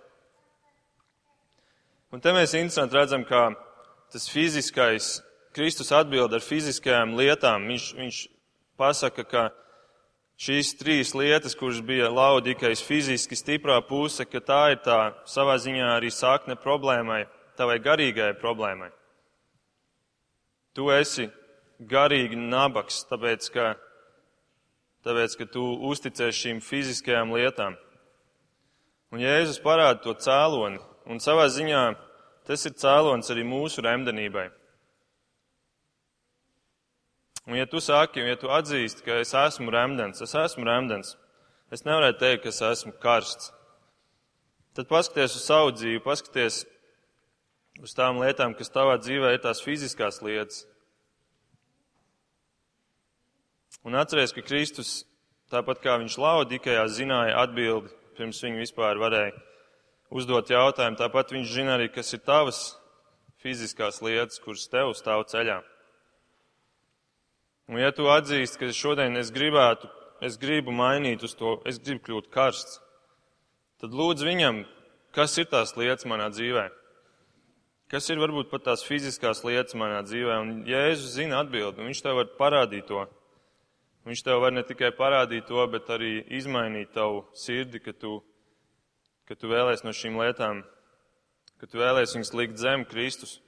Un 2.11 2.23
te 2.23 2.33
mēs 2.35 2.55
interesanti 2.59 2.99
redzam, 2.99 3.25
ka 3.27 3.53
tas 4.11 4.27
fiziskais, 4.31 5.21
Kristus 5.55 5.91
atbild 5.95 6.35
ar 6.35 6.43
fiziskajām 6.43 7.17
lietām. 7.19 7.67
Viņš, 7.71 7.87
viņš 7.99 8.19
pasaka, 8.79 9.27
ka 9.27 9.45
šīs 10.41 10.73
trīs 10.81 11.13
lietas, 11.15 11.57
kuras 11.59 11.83
bija 11.85 12.09
laudīgais 12.13 12.83
fiziski 12.85 13.37
stiprā 13.37 13.81
puse, 13.85 14.25
ka 14.25 14.41
tā 14.41 14.63
ir 14.75 14.81
tā 14.85 15.01
savā 15.29 15.59
ziņā 15.61 15.93
arī 15.99 16.11
sakne 16.15 16.57
problēmai, 16.57 17.27
tavai 17.61 17.79
garīgajai 17.85 18.39
problēmai. 18.41 18.91
Tu 20.75 20.87
esi 20.95 21.29
garīgi 21.81 22.39
nabaks, 22.39 23.03
tāpēc 23.11 23.49
ka, 23.53 23.67
tāpēc, 25.05 25.37
ka 25.41 25.49
tu 25.51 25.65
uzticies 25.91 26.39
šīm 26.39 26.63
fiziskajām 26.65 27.35
lietām. 27.37 27.77
Un 29.11 29.21
Jēzus 29.21 29.59
parāda 29.61 29.99
to 30.05 30.15
cēloni, 30.15 30.79
un 31.11 31.21
savā 31.21 31.49
ziņā 31.51 31.83
tas 32.47 32.65
ir 32.69 32.77
cēlonis 32.79 33.33
arī 33.33 33.45
mūsu 33.45 33.83
remdenībai. 33.85 34.49
Un 37.49 37.57
ja 37.57 37.67
tu 37.67 37.81
saki, 37.81 38.21
ja 38.21 38.37
tu 38.37 38.51
atzīsti, 38.53 39.05
ka 39.07 39.21
es 39.23 39.33
esmu 39.35 39.73
remdens, 39.73 40.21
es 40.23 40.35
esmu 40.37 40.67
remdens, 40.69 41.15
es 41.73 41.87
nevarētu 41.87 42.21
teikt, 42.21 42.43
ka 42.45 42.53
es 42.53 42.61
esmu 42.67 42.93
karsts. 43.03 43.53
Tad 44.77 44.91
paskaties 44.91 45.35
uz 45.39 45.47
savu 45.49 45.73
dzīvi, 45.75 46.03
paskaties 46.05 46.63
uz 47.83 47.95
tām 47.97 48.21
lietām, 48.23 48.55
kas 48.55 48.71
tavā 48.71 48.99
dzīvē 49.01 49.35
ir 49.35 49.43
tās 49.43 49.63
fiziskās 49.65 50.21
lietas. 50.23 50.67
Un 53.87 53.97
atceries, 53.97 54.35
ka 54.37 54.45
Kristus, 54.45 55.07
tāpat 55.51 55.81
kā 55.83 55.97
viņš 56.03 56.19
laudikajā, 56.21 56.85
zināja 56.93 57.39
atbildi, 57.41 57.89
pirms 58.19 58.43
viņa 58.45 58.61
vispār 58.61 59.01
varēja 59.01 59.33
uzdot 60.11 60.51
jautājumu, 60.51 60.99
tāpat 61.01 61.33
viņš 61.33 61.53
zina 61.55 61.77
arī, 61.79 61.89
kas 61.95 62.13
ir 62.15 62.23
tavas 62.27 62.61
fiziskās 63.41 64.03
lietas, 64.05 64.41
kuras 64.43 64.69
tev 64.69 64.93
stāv 64.99 65.25
ceļā. 65.31 65.61
Un 67.71 67.79
ja 67.79 67.93
tu 67.95 68.09
atzīsti, 68.11 68.59
ka 68.59 68.75
šodien 68.75 69.15
es 69.21 69.29
gribētu, 69.31 69.87
es 70.27 70.35
gribu 70.43 70.73
mainīt 70.75 71.23
uz 71.23 71.37
to, 71.39 71.61
es 71.71 71.79
gribu 71.79 72.03
kļūt 72.09 72.31
karsts, 72.35 72.81
tad 73.79 73.95
lūdzu 73.95 74.27
viņam, 74.27 74.65
kas 75.15 75.37
ir 75.39 75.47
tās 75.53 75.77
lietas 75.79 76.09
manā 76.11 76.27
dzīvē. 76.35 76.67
Kas 77.91 78.11
ir 78.11 78.19
varbūt 78.23 78.51
pat 78.51 78.67
tās 78.67 78.83
fiziskās 78.87 79.45
lietas 79.47 79.79
manā 79.79 80.03
dzīvē? 80.07 80.41
Un 80.43 80.51
Jēzus 80.67 81.15
zina 81.15 81.41
atbildi, 81.45 81.79
un 81.79 81.91
viņš 81.91 82.03
tev 82.03 82.19
var 82.19 82.29
parādīt 82.39 82.91
to. 82.91 83.05
Viņš 84.07 84.23
tev 84.27 84.43
var 84.43 84.55
ne 84.55 84.63
tikai 84.67 84.91
parādīt 84.97 85.47
to, 85.47 85.63
bet 85.71 85.91
arī 85.95 86.21
izmainīt 86.39 86.91
tavu 86.95 87.25
sirdi, 87.39 87.79
ka 87.83 87.95
tu, 87.95 88.19
ka 89.31 89.39
tu 89.39 89.51
vēlēsies 89.51 89.87
no 89.87 89.95
šīm 89.95 90.19
lietām, 90.19 90.65
ka 91.63 91.71
tu 91.71 91.83
vēlēsies 91.83 92.17
viņus 92.19 92.35
likt 92.39 92.63
zem 92.63 92.87
Kristus. 92.89 93.39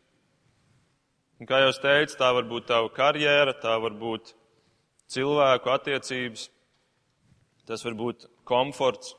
Un 1.42 1.46
kā 1.50 1.58
jau 1.58 1.72
teicu, 1.74 2.14
tā 2.14 2.28
var 2.30 2.44
būt 2.46 2.68
tava 2.68 2.86
karjera, 2.94 3.50
tā 3.58 3.72
var 3.82 3.96
būt 3.98 4.28
cilvēku 5.10 5.72
attiecības, 5.72 6.44
tas 7.66 7.82
var 7.82 7.96
būt 7.98 8.28
komforts. 8.46 9.16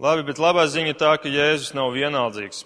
Labi, 0.00 0.24
bet 0.30 0.40
labā 0.40 0.64
ziņa 0.64 0.94
tā, 0.96 1.10
ka 1.20 1.28
Jēzus 1.28 1.74
nav 1.76 1.90
vienaldzīgs. 1.92 2.62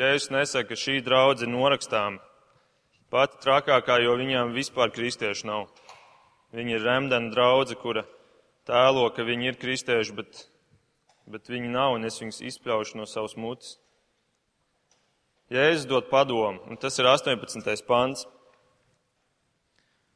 Jēzus 0.00 0.32
nesaka, 0.32 0.70
ka 0.70 0.80
šī 0.80 0.96
draudze 1.04 1.44
ir 1.44 1.52
norakstāma. 1.52 2.24
Pati 3.12 3.36
trakākā, 3.44 3.98
jo 4.00 4.16
viņām 4.16 4.56
vispār 4.56 4.96
kristiešu 4.96 5.50
nav. 5.50 5.68
Viņi 6.56 6.78
ir 6.78 6.88
remdena 6.88 7.28
draudze, 7.36 7.76
kura 7.76 8.06
tēlo, 8.64 9.10
ka 9.12 9.28
viņi 9.28 9.52
ir 9.52 9.60
kristieši, 9.60 10.16
bet, 10.16 10.46
bet 11.28 11.52
viņi 11.52 11.76
nav, 11.76 12.00
un 12.00 12.08
es 12.08 12.16
viņus 12.24 12.40
izpļaušu 12.48 13.04
no 13.04 13.10
savas 13.12 13.36
mutes. 13.36 13.76
Jēzus 15.52 15.84
dod 15.88 16.08
padomu, 16.08 16.62
un 16.70 16.78
tas 16.80 16.96
ir 16.96 17.08
18. 17.10 17.84
pants. 17.84 18.24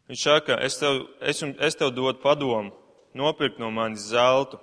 Viņš 0.09 0.23
saka, 0.23 0.57
es 0.65 0.79
tev, 0.81 1.03
es, 1.21 1.43
es 1.43 1.77
tev 1.77 1.91
dodu 1.93 2.23
padomu, 2.23 2.73
nopirkt 3.17 3.61
no 3.61 3.69
manis 3.75 4.07
zeltu, 4.13 4.61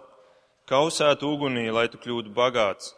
kausēt 0.70 1.26
ugunī, 1.28 1.68
lai 1.70 1.90
tu 1.92 2.00
kļūtu 2.02 2.32
bagāts, 2.34 2.94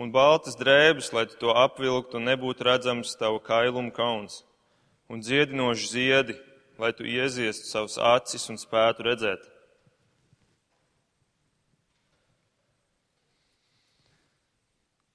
un 0.00 0.12
baltas 0.14 0.56
drēbes, 0.56 1.10
lai 1.12 1.26
tu 1.28 1.36
to 1.42 1.52
apvilktu 1.52 2.20
un 2.20 2.28
nebūtu 2.30 2.64
redzams 2.64 3.16
tava 3.20 3.42
kailuma 3.42 3.92
kauns, 3.92 4.40
un 5.10 5.20
dziedinoši 5.20 5.90
ziedi, 5.90 6.38
lai 6.78 6.94
tu 6.96 7.04
ieziestu 7.04 7.68
savus 7.68 7.98
acis 7.98 8.48
un 8.48 8.60
spētu 8.60 9.04
redzēt. 9.10 9.50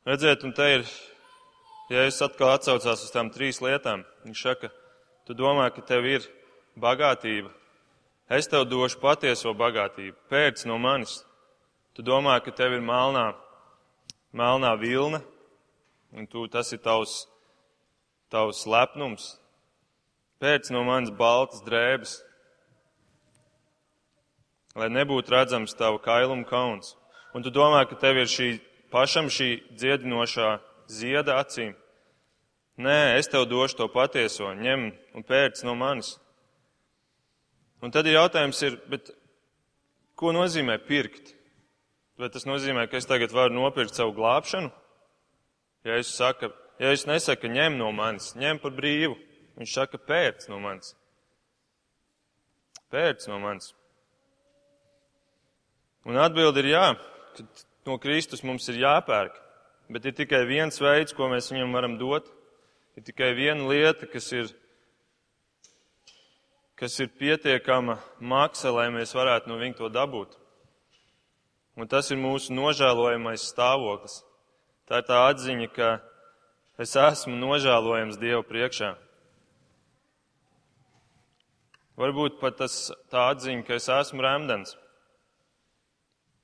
Redzēt, 0.10 0.44
un 0.48 0.54
te 0.58 0.68
ir, 0.74 0.86
es 1.98 2.20
atkal 2.22 2.54
atsaucās 2.54 3.02
uz 3.02 3.10
tām 3.10 3.32
trīs 3.34 3.62
lietām, 3.66 4.04
viņš 4.26 4.42
saka, 4.46 4.70
tu 5.26 5.34
domā, 5.34 5.66
ka 5.74 5.82
tev 5.82 6.06
ir 6.06 6.28
bagātība. 6.78 7.50
Es 8.30 8.46
tev 8.46 8.68
došu 8.70 9.00
patieso 9.02 9.56
bagātību, 9.58 10.14
pēc 10.30 10.68
no 10.70 10.78
manis. 10.78 11.24
Tu 11.98 12.06
domā, 12.06 12.36
ka 12.46 12.54
tev 12.54 12.76
ir 12.78 12.86
melnā, 12.86 13.32
melnā 14.38 14.76
vilna, 14.78 15.24
un 16.14 16.30
tu, 16.30 16.46
tas 16.48 16.70
ir 16.74 16.82
tavs, 16.86 17.24
tavs 18.30 18.68
lepnums. 18.70 19.34
Pēc 20.40 20.70
no 20.72 20.86
manas 20.86 21.10
baltas 21.10 21.66
drēbes, 21.66 22.20
lai 24.78 24.88
nebūtu 24.94 25.34
redzams 25.34 25.74
tavu 25.76 25.98
kailumu 26.06 26.46
kauns. 26.48 26.94
Un 27.34 27.44
tu 27.44 27.50
domā, 27.50 27.82
ka 27.90 27.98
tev 28.00 28.22
ir 28.22 28.30
šī 28.30 28.54
pašam 28.94 29.28
šī 29.34 29.50
dziedinošā 29.74 30.54
zieda 30.90 31.38
acīm. 31.42 31.76
Nē, 32.80 33.20
es 33.20 33.28
tev 33.28 33.44
došu 33.52 33.82
to 33.82 33.90
patieso, 33.92 34.54
ņem 34.56 34.86
un 35.18 35.26
pēc 35.28 35.66
no 35.68 35.74
manis. 35.76 36.14
Un 37.84 37.92
tad 37.92 38.08
ir 38.08 38.16
jautājums, 38.16 38.62
ir, 38.64 38.78
bet, 38.88 39.12
ko 40.20 40.32
nozīmē 40.36 40.78
pirkt? 40.88 41.34
Vai 42.20 42.30
tas 42.32 42.48
nozīmē, 42.48 42.86
ka 42.88 43.00
es 43.00 43.08
tagad 43.08 43.36
varu 43.36 43.56
nopirkt 43.56 44.00
savu 44.00 44.16
glābšanu? 44.16 44.72
Ja 45.88 46.00
es, 46.00 46.14
saka, 46.16 46.54
ja 46.80 46.94
es 46.96 47.04
nesaku, 47.08 47.52
ņem 47.52 47.76
no 47.80 47.92
manis, 47.96 48.32
ņem 48.40 48.64
par 48.64 48.72
brīvu, 48.76 49.16
viņš 49.60 49.76
saka, 49.76 50.00
pēc 50.00 50.48
no 50.52 50.60
manis. 50.64 50.96
Pēc 52.92 53.28
no 53.28 53.44
manis. 53.44 53.74
Un 56.08 56.20
atbildi 56.20 56.64
ir 56.64 56.74
jā, 56.74 56.88
ka 57.36 57.48
no 57.88 58.00
Kristus 58.00 58.44
mums 58.48 58.72
ir 58.72 58.80
jāpērk, 58.86 59.36
bet 59.92 60.08
ir 60.08 60.16
tikai 60.16 60.46
viens 60.48 60.80
veids, 60.80 61.16
ko 61.16 61.28
mēs 61.32 61.52
viņam 61.52 61.76
varam 61.76 62.00
dot. 62.00 62.32
Ir 63.00 63.04
tikai 63.08 63.30
viena 63.32 63.64
lieta, 63.64 64.04
kas 64.12 64.26
ir, 64.36 64.50
kas 66.76 66.98
ir 67.00 67.08
pietiekama 67.16 67.96
maksa, 68.20 68.74
lai 68.76 68.90
mēs 68.92 69.14
varētu 69.16 69.48
no 69.48 69.56
viņa 69.56 69.78
to 69.78 69.88
dabūt. 69.88 70.34
Un 71.80 71.88
tas 71.88 72.12
ir 72.12 72.20
mūsu 72.20 72.52
nožēlojamais 72.58 73.46
stāvoklis. 73.54 74.18
Tā 74.84 75.00
ir 75.00 75.08
tā 75.08 75.22
atziņa, 75.30 75.70
ka 75.78 75.94
es 76.76 76.98
esmu 77.00 77.40
nožēlojams 77.40 78.20
Dievu 78.20 78.44
priekšā. 78.52 78.92
Varbūt 82.04 82.44
pat 82.44 82.60
tas 82.66 82.82
tā 83.08 83.30
atziņa, 83.32 83.64
ka 83.64 83.80
es 83.80 83.88
esmu 83.96 84.28
remdens. 84.28 84.76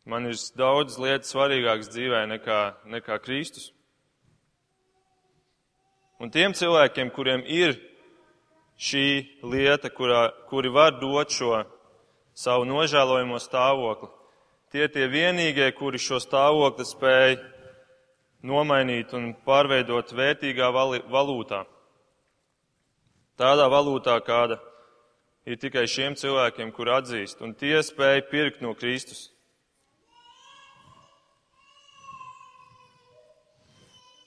Man 0.07 0.31
ir 0.31 0.39
daudz 0.55 1.01
lietas 1.03 1.35
svarīgākas 1.35 1.91
dzīvē 1.91 2.29
nekā, 2.31 2.61
nekā 2.95 3.19
Kristus. 3.27 3.73
Un 6.19 6.31
tiem 6.31 6.53
cilvēkiem, 6.55 7.11
kuriem 7.11 7.43
ir 7.47 7.75
šī 8.79 9.07
lieta, 9.43 9.91
kurā, 9.91 10.29
kuri 10.49 10.71
var 10.71 10.95
dot 10.99 11.33
šo 11.35 11.63
savu 12.35 12.67
nožēlojamo 12.67 13.39
stāvokli, 13.39 14.11
Tie 14.75 14.89
tie 14.91 15.05
vienīgie, 15.07 15.69
kuri 15.71 15.95
šo 15.95 16.17
stāvokli 16.19 16.83
spēj 16.83 17.37
nomainīt 18.43 19.13
un 19.15 19.29
pārveidot 19.47 20.09
vērtīgā 20.11 20.67
valūtā. 20.73 21.61
Tādā 23.39 23.69
valūtā, 23.71 24.17
kāda 24.27 24.57
ir 25.47 25.61
tikai 25.61 25.85
šiem 25.87 26.17
cilvēkiem, 26.19 26.73
kur 26.75 26.91
atzīst, 26.91 27.39
un 27.39 27.53
tie 27.55 27.77
spēj 27.87 28.25
pirkt 28.27 28.59
no 28.65 28.73
Kristus. 28.75 29.29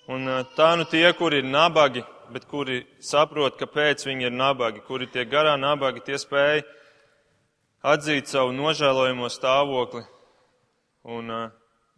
Un 0.08 0.24
tā 0.56 0.70
nu 0.80 0.86
tie, 0.88 1.04
kuri 1.12 1.42
ir 1.42 1.48
nabagi, 1.48 2.00
bet 2.32 2.46
kuri 2.48 2.80
saprot, 3.04 3.58
kāpēc 3.60 4.06
viņi 4.08 4.30
ir 4.30 4.32
nabagi, 4.32 4.80
kuri 4.86 5.08
tie 5.12 5.26
garā 5.28 5.52
nabagi, 5.60 6.00
tie 6.06 6.16
spēj 6.16 6.62
atzīt 7.84 8.30
savu 8.30 8.54
nožēlojamo 8.56 9.28
stāvokli 9.28 10.06
un 11.04 11.28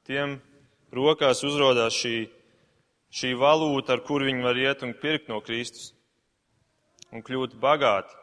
tiem 0.06 0.40
rokās 0.90 1.44
uzrādās 1.46 1.94
šī, 1.94 2.16
šī 3.14 3.30
valūta, 3.38 3.94
ar 3.94 4.02
kur 4.06 4.26
viņi 4.26 4.42
var 4.42 4.58
iet 4.58 4.82
un 4.82 4.94
pirkt 4.98 5.30
no 5.30 5.38
Kristus 5.46 5.92
un 7.14 7.22
kļūt 7.22 7.54
bagāti. 7.62 8.14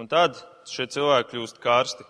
Un 0.00 0.08
tad 0.08 0.40
šie 0.68 0.88
cilvēki 0.88 1.34
kļūst 1.34 1.60
karsti. 1.60 2.08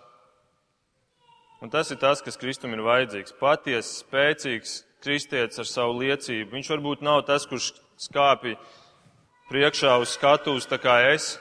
Un 1.63 1.71
tas 1.71 1.87
ir 1.93 1.97
tas, 2.01 2.19
kas 2.19 2.35
Kristum 2.35 2.73
ir 2.75 2.81
vajadzīgs. 2.83 3.37
Patiesi, 3.39 4.01
spēcīgs 4.01 4.71
kristietis 5.03 5.61
ar 5.63 5.67
savu 5.69 6.01
liecību. 6.01 6.51
Viņš 6.51 6.71
varbūt 6.73 7.03
nav 7.07 7.21
tas, 7.29 7.45
kurš 7.47 7.69
skāpj 8.03 8.57
priekšā 9.47 9.93
uz 10.03 10.11
skatuves 10.17 10.67
tā 10.67 10.75
kā 10.83 10.97
es. 11.13 11.37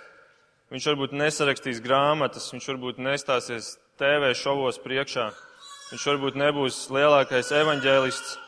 Viņš 0.71 0.87
varbūt 0.93 1.17
nesarakstīs 1.19 1.83
grāmatas, 1.83 2.47
viņš 2.55 2.69
varbūt 2.71 3.01
nestāsies 3.03 3.73
TV 3.99 4.31
šovos 4.39 4.79
priekšā. 4.85 5.27
Viņš 5.91 6.07
varbūt 6.13 6.39
nebūs 6.39 6.79
lielākais 6.95 7.51
evaņģēlists 7.59 8.39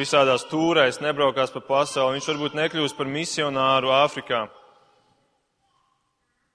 visādās 0.00 0.48
tūrēs, 0.48 1.02
nebraukās 1.04 1.52
pa 1.52 1.60
pasauli. 1.60 2.16
Viņš 2.16 2.30
varbūt 2.32 2.56
nekļūs 2.56 2.96
par 2.96 3.12
misionāru 3.12 3.92
Āfrikā. 4.00 4.46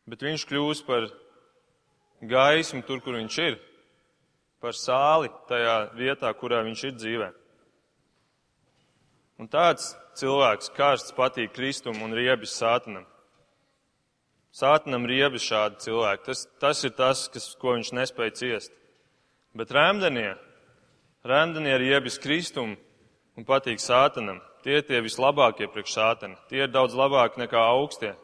Bet 0.10 0.26
viņš 0.26 0.50
kļūs 0.50 0.84
par 0.90 1.12
gaismu 2.26 2.82
tur, 2.90 3.06
kur 3.06 3.22
viņš 3.22 3.42
ir. 3.46 3.62
Par 4.66 4.74
sāli 4.74 5.30
tajā 5.46 5.74
vietā, 5.94 6.32
kurā 6.34 6.64
viņš 6.66 6.84
ir 6.88 6.94
dzīvē. 6.98 7.26
Un 9.38 9.50
tāds 9.52 9.92
cilvēks 10.18 10.72
karsts 10.74 11.14
patīk 11.14 11.52
Kristum 11.54 12.00
un 12.02 12.16
riebis 12.18 12.56
sātanam. 12.58 13.04
Sātanam 14.56 15.04
riebi 15.06 15.38
šādi 15.38 15.84
cilvēki. 15.84 16.24
Tas, 16.26 16.42
tas 16.64 16.82
ir 16.88 16.96
tas, 16.98 17.28
kas, 17.30 17.46
ko 17.62 17.76
viņš 17.76 17.92
nespēja 17.94 18.34
ciest. 18.40 18.74
Bet 19.54 19.70
rēmdenie, 19.76 20.32
rēmdenie 21.30 21.76
riebis 21.84 22.18
Kristum 22.24 22.74
un 23.38 23.46
patīk 23.46 23.84
sātanam. 23.84 24.40
Tie 24.66 24.80
ir 24.80 24.88
tie 24.88 25.04
vislabākie 25.06 25.68
priekš 25.70 25.94
sātana. 26.00 26.40
Tie 26.50 26.64
ir 26.64 26.74
daudz 26.74 26.98
labāki 26.98 27.44
nekā 27.44 27.68
augstie. 27.76 28.16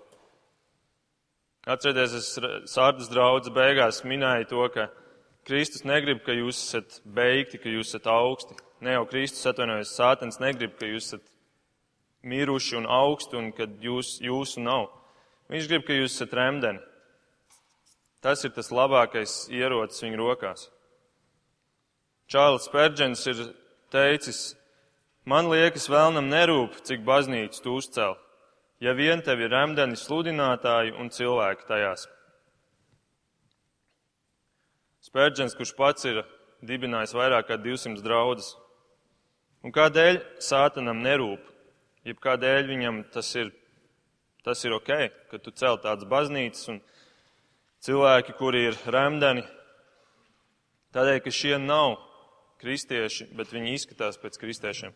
Atcerieties, 1.69 2.17
es 2.17 2.73
sārdas 2.73 3.11
draudz 3.13 3.53
beigās 3.53 4.01
minēju 4.01 4.49
to, 4.49 4.65
ka 4.73 4.87
Kristus 5.47 5.85
negrib, 5.87 6.21
ka 6.25 6.35
jūs 6.35 6.59
esat 6.61 6.99
beigti, 7.05 7.57
ka 7.61 7.69
jūs 7.69 7.89
esat 7.89 8.07
augsti. 8.11 8.55
Ne 8.81 8.95
jau 8.95 9.05
Kristus 9.09 9.47
atvainojas, 9.49 9.95
sātans 9.97 10.37
negrib, 10.41 10.75
ka 10.77 10.89
jūs 10.89 11.09
esat 11.09 11.25
miruši 12.21 12.77
un 12.77 12.85
augsti 12.85 13.37
un 13.39 13.49
ka 13.57 13.65
jūs, 13.81 14.19
jūsu 14.21 14.61
nav. 14.61 14.89
Viņš 15.51 15.69
grib, 15.71 15.85
ka 15.87 15.97
jūs 15.97 16.13
esat 16.13 16.35
remdeni. 16.37 16.83
Tas 18.21 18.45
ir 18.45 18.53
tas 18.53 18.69
labākais 18.69 19.47
ierocis 19.49 20.03
viņa 20.05 20.19
rokās. 20.19 20.67
Čārlis 22.29 22.69
Pērģens 22.71 23.25
ir 23.27 23.39
teicis, 23.91 24.41
man 25.25 25.49
liekas, 25.51 25.89
vēlnam 25.91 26.29
nerūp, 26.31 26.77
cik 26.85 27.01
baznīcu 27.03 27.63
tu 27.65 27.73
uzcēl, 27.81 28.13
ja 28.79 28.93
vien 28.95 29.25
tev 29.25 29.41
ir 29.41 29.51
remdeni 29.51 29.97
sludinātāji 29.99 30.93
un 31.01 31.09
cilvēki 31.11 31.67
tajās. 31.67 32.05
Spērģens, 35.12 35.57
kurš 35.59 35.74
pats 35.76 36.05
ir 36.07 36.22
dibinājis 36.64 37.12
vairāk 37.12 37.49
kā 37.49 37.57
200 37.59 37.99
draudzes. 37.99 38.53
Un 39.59 39.74
kādēļ 39.76 40.22
sātanam 40.39 41.01
nerūp, 41.03 41.41
jeb 42.07 42.22
kādēļ 42.24 42.70
viņam 42.70 43.01
tas 43.12 43.28
ir, 43.36 43.49
tas 44.47 44.64
ir 44.64 44.78
ok, 44.78 44.93
ka 45.28 45.41
tu 45.43 45.51
cel 45.51 45.82
tādas 45.84 46.07
baznīcas 46.07 46.72
un 46.72 46.80
cilvēki, 47.84 48.38
kuri 48.39 48.64
ir 48.70 48.80
remdeni, 48.88 49.43
tādēļ, 50.95 51.20
ka 51.28 51.36
šie 51.41 51.59
nav 51.59 51.97
kristieši, 52.64 53.34
bet 53.36 53.51
viņi 53.51 53.76
izskatās 53.76 54.16
pēc 54.22 54.39
kristiešiem. 54.39 54.95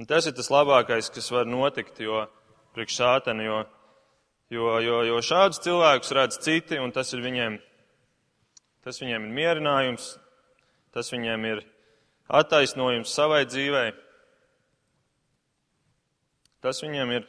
Un 0.00 0.08
tas 0.08 0.24
ir 0.24 0.32
tas 0.40 0.48
labākais, 0.48 1.12
kas 1.12 1.28
var 1.36 1.44
notikt, 1.44 2.00
jo 2.00 2.24
priekš 2.72 2.96
sātana, 3.02 3.44
jo, 3.44 3.62
jo, 4.56 4.74
jo, 4.88 5.04
jo 5.12 5.20
šādus 5.20 5.60
cilvēkus 5.68 6.16
redz 6.16 6.40
citi, 6.48 6.80
un 6.80 6.96
tas 6.96 7.12
ir 7.12 7.20
viņiem, 7.28 7.60
tas 8.86 9.00
viņiem 9.02 9.24
ir 9.26 9.34
mierinājums, 9.34 10.12
tas 10.94 11.08
viņiem 11.10 11.46
ir 11.48 11.62
attaisnojums 12.30 13.10
savai 13.10 13.40
dzīvei. 13.48 13.88
Tas 16.62 16.78
viņiem 16.84 17.10
ir 17.16 17.26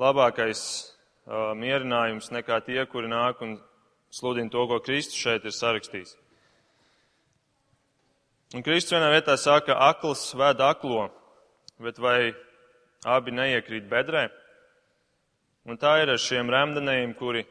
labākais 0.00 0.62
uh, 0.72 1.52
mierinājums 1.52 2.32
nekā 2.32 2.62
tie, 2.64 2.80
kuri 2.88 3.12
nāk 3.12 3.44
un 3.44 3.58
sludina 4.08 4.48
to, 4.48 4.64
ko 4.70 4.80
Kristus 4.80 5.20
šeit 5.20 5.44
ir 5.44 5.52
sarakstījis. 5.52 6.16
Un 8.56 8.64
Kristus 8.64 8.96
vienā 8.96 9.12
vietā 9.12 9.36
saka, 9.36 9.76
akls 9.92 10.30
ved 10.36 10.64
aklo, 10.64 11.10
bet 11.80 12.00
vai 12.00 12.32
abi 13.04 13.36
neiekrīt 13.36 13.84
bedrē? 13.88 14.30
Un 15.68 15.76
tā 15.76 15.98
ir 16.00 16.16
ar 16.16 16.20
šiem 16.20 16.48
remdenējiem, 16.52 17.12
kuri 17.20 17.44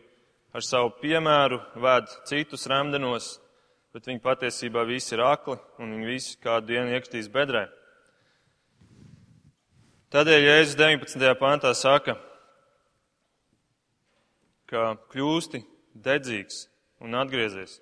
ar 0.51 0.65
savu 0.65 0.91
piemēru 1.01 1.59
ved 1.79 2.09
citus 2.27 2.67
remdenos, 2.67 3.37
bet 3.95 4.07
viņi 4.07 4.23
patiesībā 4.23 4.83
visi 4.87 5.15
ir 5.15 5.23
akli 5.25 5.57
un 5.79 5.95
viņi 5.95 6.09
visi 6.09 6.35
kādu 6.43 6.73
dienu 6.73 6.95
iekritīs 6.95 7.31
bedrē. 7.31 7.67
Tādēļ 10.11 10.43
Jēzus 10.43 10.75
19. 10.75 11.31
pantā 11.39 11.71
saka, 11.77 12.17
ka 14.67 14.97
kļūsti 15.11 15.63
dedzīgs 15.95 16.65
un 17.03 17.15
atgriezies. 17.15 17.79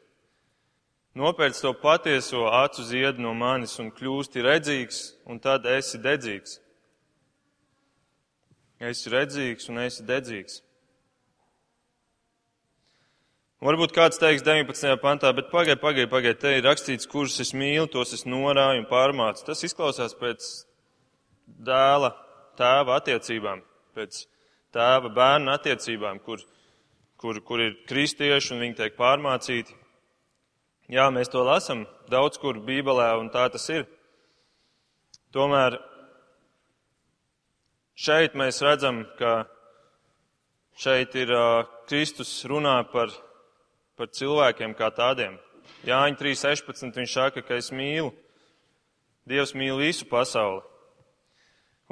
Nopērc 1.18 1.58
to 1.58 1.74
patieso 1.74 2.46
acu 2.54 2.86
ziedu 2.86 3.22
no 3.26 3.34
manis 3.34 3.74
un 3.82 3.90
kļūsti 3.92 4.46
redzīgs, 4.46 5.00
un 5.26 5.42
tad 5.42 5.66
esi 5.66 5.98
dedzīgs. 6.02 6.60
Esi 8.80 9.12
redzīgs 9.12 9.70
un 9.74 9.82
esi 9.84 10.06
dedzīgs. 10.06 10.62
Varbūt 13.60 13.92
kāds 13.92 14.16
teiks 14.16 14.40
19. 14.48 14.94
pantā, 15.02 15.34
bet 15.36 15.50
pagaidi, 15.52 15.82
pagaidi, 15.82 16.08
pagaidi, 16.08 16.38
te 16.40 16.52
ir 16.56 16.64
rakstīts, 16.64 17.08
kurus 17.12 17.42
es 17.44 17.50
mīlu, 17.52 17.90
tos 17.92 18.14
es 18.16 18.24
norāju 18.24 18.86
un 18.86 18.88
pārmācu. 18.88 19.44
Tas 19.50 19.66
izklausās 19.68 20.16
pēc 20.16 20.48
dēla, 21.68 22.14
tēva 22.56 22.96
attiecībām, 23.02 23.60
pēc 24.00 24.22
tēva 24.72 25.12
bērna 25.12 25.58
attiecībām, 25.60 26.24
kur, 26.24 26.40
kur, 27.20 27.44
kur 27.44 27.66
ir 27.66 27.76
kristieši 27.92 28.56
un 28.56 28.64
viņi 28.64 28.80
tiek 28.80 28.96
pārmācīti. 28.96 29.76
Jā, 30.96 31.12
mēs 31.12 31.28
to 31.36 31.44
lasam 31.44 31.84
daudz 32.10 32.40
kur 32.40 32.64
Bībelē, 32.64 33.12
un 33.20 33.28
tā 33.34 33.50
tas 33.52 33.68
ir. 33.76 33.90
Tomēr 35.36 35.82
šeit 38.00 38.40
mēs 38.40 38.64
redzam, 38.64 39.04
ka 39.20 39.42
šeit 40.80 41.20
ir 41.20 41.36
uh, 41.36 41.66
Kristus 41.92 42.32
runā 42.48 42.80
par, 42.88 43.12
par 44.00 44.10
cilvēkiem 44.16 44.74
kā 44.80 44.88
tādiem. 44.96 45.36
Jāņa 45.84 46.18
3.16. 46.20 46.96
viņš 46.96 47.14
saka, 47.14 47.44
ka 47.44 47.60
es 47.60 47.70
mīlu, 47.76 48.14
Dievs 49.30 49.54
mīl 49.54 49.78
visu 49.78 50.08
pasauli. 50.10 50.64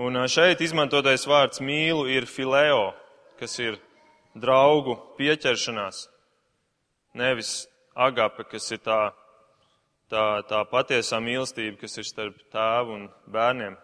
Un 0.01 0.18
šeit 0.30 0.62
izmantotais 0.66 1.26
vārds 1.30 1.62
mīlu 1.62 2.08
ir 2.10 2.26
fileo, 2.26 2.95
kas 3.38 3.58
ir 3.62 3.78
draugu 4.38 4.95
pieķeršanās, 5.20 6.08
nevis 7.18 7.68
agape, 7.93 8.45
kas 8.49 8.72
ir 8.74 8.82
tā, 8.86 8.99
tā, 10.10 10.26
tā 10.49 10.64
patiesā 10.70 11.20
mīlestība, 11.22 11.78
kas 11.82 11.97
ir 12.01 12.10
starp 12.10 12.41
tēvu 12.53 12.95
un 12.95 13.08
bērniem. 13.34 13.78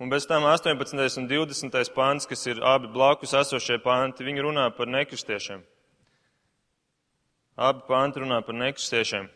Un 0.00 0.12
bez 0.12 0.24
tam 0.28 0.44
18. 0.48 0.96
un 1.20 1.28
20. 1.28 1.92
pāns, 1.96 2.28
kas 2.28 2.46
ir 2.48 2.60
abi 2.64 2.88
blakus 2.92 3.36
esošie 3.36 3.80
panti, 3.84 4.24
viņi 4.24 4.44
runā 4.48 4.70
par 4.76 4.88
nekristiešiem. 4.88 5.60
Abi 7.56 7.82
panti 7.88 8.22
runā 8.22 8.40
par 8.46 8.54
nekristiešiem. 8.54 9.28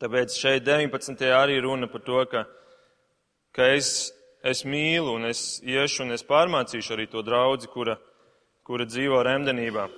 Tāpēc 0.00 0.36
šeit 0.36 0.64
19. 0.66 1.26
arī 1.32 1.60
runa 1.64 1.88
par 1.88 2.04
to, 2.04 2.22
ka, 2.30 2.44
ka 3.56 3.70
es, 3.74 4.12
es 4.44 4.64
mīlu 4.64 5.16
un 5.16 5.30
es 5.30 5.62
iešu 5.64 6.04
un 6.04 6.12
es 6.16 6.24
pārmācīšu 6.26 6.96
arī 6.96 7.08
to 7.10 7.24
draudzi, 7.24 7.70
kura, 7.72 7.96
kura 8.62 8.84
dzīvo 8.84 9.22
remdenībā 9.24 9.88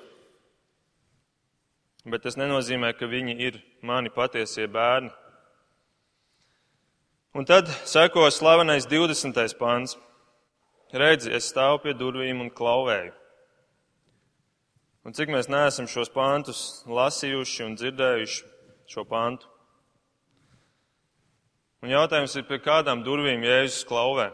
bet 2.11 2.25
tas 2.25 2.37
nenozīmē, 2.39 2.93
ka 2.97 3.09
viņi 3.09 3.37
ir 3.43 3.61
mani 3.83 4.11
patiesie 4.13 4.67
bērni. 4.71 5.11
Un 7.37 7.47
tad 7.47 7.69
seko 7.87 8.27
slavenais 8.33 8.89
20. 8.89 9.37
pāns. 9.61 9.97
Redzi, 10.89 11.31
es 11.37 11.51
stāvu 11.53 11.83
pie 11.85 11.93
durvīm 11.95 12.41
un 12.41 12.51
klauvēju. 12.51 13.13
Un 15.09 15.15
cik 15.17 15.31
mēs 15.33 15.47
neesam 15.49 15.87
šos 15.89 16.11
pāntus 16.13 16.59
lasījuši 16.85 17.63
un 17.65 17.77
dzirdējuši 17.81 18.43
šo 18.93 19.07
pāntu? 19.09 19.47
Un 21.81 21.95
jautājums 21.95 22.35
ir, 22.37 22.45
pie 22.45 22.59
kādām 22.61 23.01
durvīm 23.07 23.47
Jēzus 23.47 23.87
klauvē? 23.89 24.27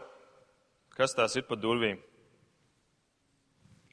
Kas 0.99 1.15
tās 1.15 1.37
ir 1.39 1.45
pa 1.47 1.55
durvīm? 1.55 2.01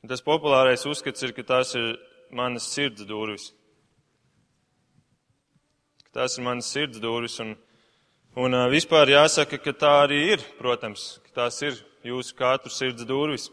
Un 0.01 0.09
tas 0.09 0.25
populārais 0.25 0.87
uzskats 0.89 1.21
ir, 1.21 1.35
ka 1.37 1.45
tās 1.51 1.75
ir 1.77 1.99
manas 2.33 2.65
sirds 2.73 3.05
durvis. 3.05 3.51
Tās 6.17 6.39
ir 6.39 6.47
manas 6.49 6.73
sirds 6.73 6.97
durvis. 6.97 7.37
Un, 7.45 7.53
un 8.41 8.57
vispār 8.73 9.13
jāsaka, 9.13 9.61
ka 9.61 9.77
tā 9.85 9.93
arī 10.07 10.23
ir, 10.31 10.49
protams, 10.57 11.19
ka 11.27 11.43
tās 11.43 11.61
ir 11.61 11.77
jūsu 12.09 12.33
katru 12.41 12.73
sirds 12.73 13.05
durvis. 13.05 13.51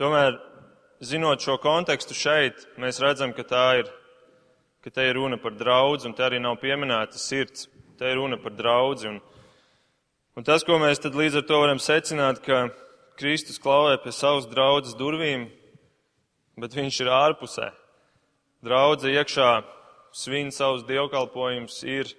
Tomēr, 0.00 0.40
zinot 1.02 1.42
šo 1.42 1.56
kontekstu 1.62 2.14
šeit, 2.14 2.66
mēs 2.80 3.00
redzam, 3.02 3.32
ka 3.34 3.44
tā 3.46 3.64
ir, 3.80 3.90
ka 4.84 4.92
te 4.94 5.06
ir 5.08 5.16
runa 5.18 5.38
par 5.40 5.56
draudz, 5.58 6.06
un 6.06 6.14
te 6.14 6.24
arī 6.26 6.40
nav 6.42 6.60
pieminēta 6.62 7.18
sirds. 7.18 7.68
Te 7.98 8.10
ir 8.10 8.18
runa 8.18 8.36
par 8.42 8.54
draudzi. 8.58 9.06
Un, 9.06 9.20
un 10.34 10.46
tas, 10.46 10.64
ko 10.66 10.80
mēs 10.82 11.02
tad 11.02 11.14
līdz 11.14 11.38
ar 11.40 11.46
to 11.46 11.60
varam 11.62 11.78
secināt, 11.78 12.40
ka 12.42 12.66
Kristus 13.18 13.60
klauvē 13.62 14.00
pie 14.02 14.10
savas 14.10 14.48
draudzes 14.50 14.96
durvīm, 14.98 15.46
bet 16.58 16.74
viņš 16.74 17.00
ir 17.04 17.12
ārpusē. 17.14 17.70
Draudze 18.66 19.12
iekšā 19.14 19.50
svin 20.14 20.50
savus 20.54 20.82
dievkalpojumus, 20.88 21.78
ir 21.86 22.10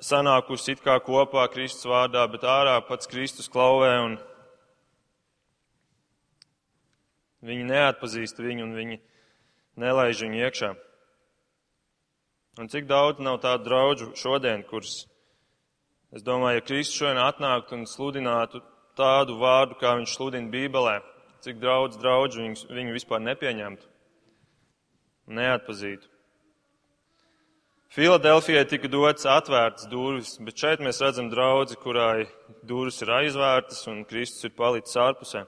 sanākusi 0.00 0.76
it 0.76 0.84
kā 0.84 0.98
kopā 1.04 1.46
Kristus 1.52 1.88
vārdā, 1.88 2.24
bet 2.28 2.44
ārā 2.48 2.76
pats 2.84 3.08
Kristus 3.08 3.48
klauvē 3.52 3.94
un 4.04 4.18
viņi 7.42 7.68
neatpazīst 7.68 8.40
viņu 8.40 8.66
un 8.66 8.74
viņi 8.78 8.98
nelaiž 9.82 10.24
viņu 10.26 10.42
iekšā. 10.46 10.72
Un 12.60 12.68
cik 12.68 12.84
daudz 12.88 13.22
nav 13.24 13.40
tādu 13.40 13.64
draudžu 13.70 14.10
šodien, 14.18 14.62
kurus, 14.68 15.06
es 16.12 16.24
domāju, 16.24 16.60
ja 16.60 16.66
Kristus 16.66 16.98
šodien 17.00 17.22
atnāktu 17.22 17.78
un 17.78 17.86
sludinātu 17.88 18.60
tādu 18.98 19.38
vārdu, 19.40 19.78
kā 19.80 19.94
viņš 19.96 20.16
sludina 20.18 20.52
Bībelē, 20.52 20.98
cik 21.42 21.62
daudz 21.62 21.96
draudžu 22.00 22.44
viņu, 22.44 22.66
viņu 22.76 22.96
vispār 22.98 23.22
nepieņemtu, 23.24 23.88
neatpazītu. 25.32 26.12
Filadelfijai 27.92 28.64
tika 28.68 28.88
dots 28.88 29.26
atvērtas 29.28 29.88
durvis, 29.88 30.38
bet 30.40 30.56
šeit 30.56 30.80
mēs 30.80 31.00
redzam 31.04 31.26
draudzi, 31.32 31.76
kurai 31.76 32.24
durvis 32.64 33.02
ir 33.04 33.10
aizvērtas 33.12 33.82
un 33.92 34.04
Kristus 34.08 34.48
ir 34.48 34.54
palicis 34.56 34.96
ārpusē. 34.96 35.42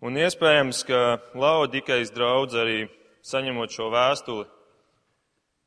Un 0.00 0.16
iespējams, 0.16 0.78
ka 0.88 1.18
Laudikais 1.36 2.08
draudz 2.14 2.54
arī 2.56 2.86
saņemot 3.20 3.74
šo 3.74 3.90
vēstuli, 3.92 4.46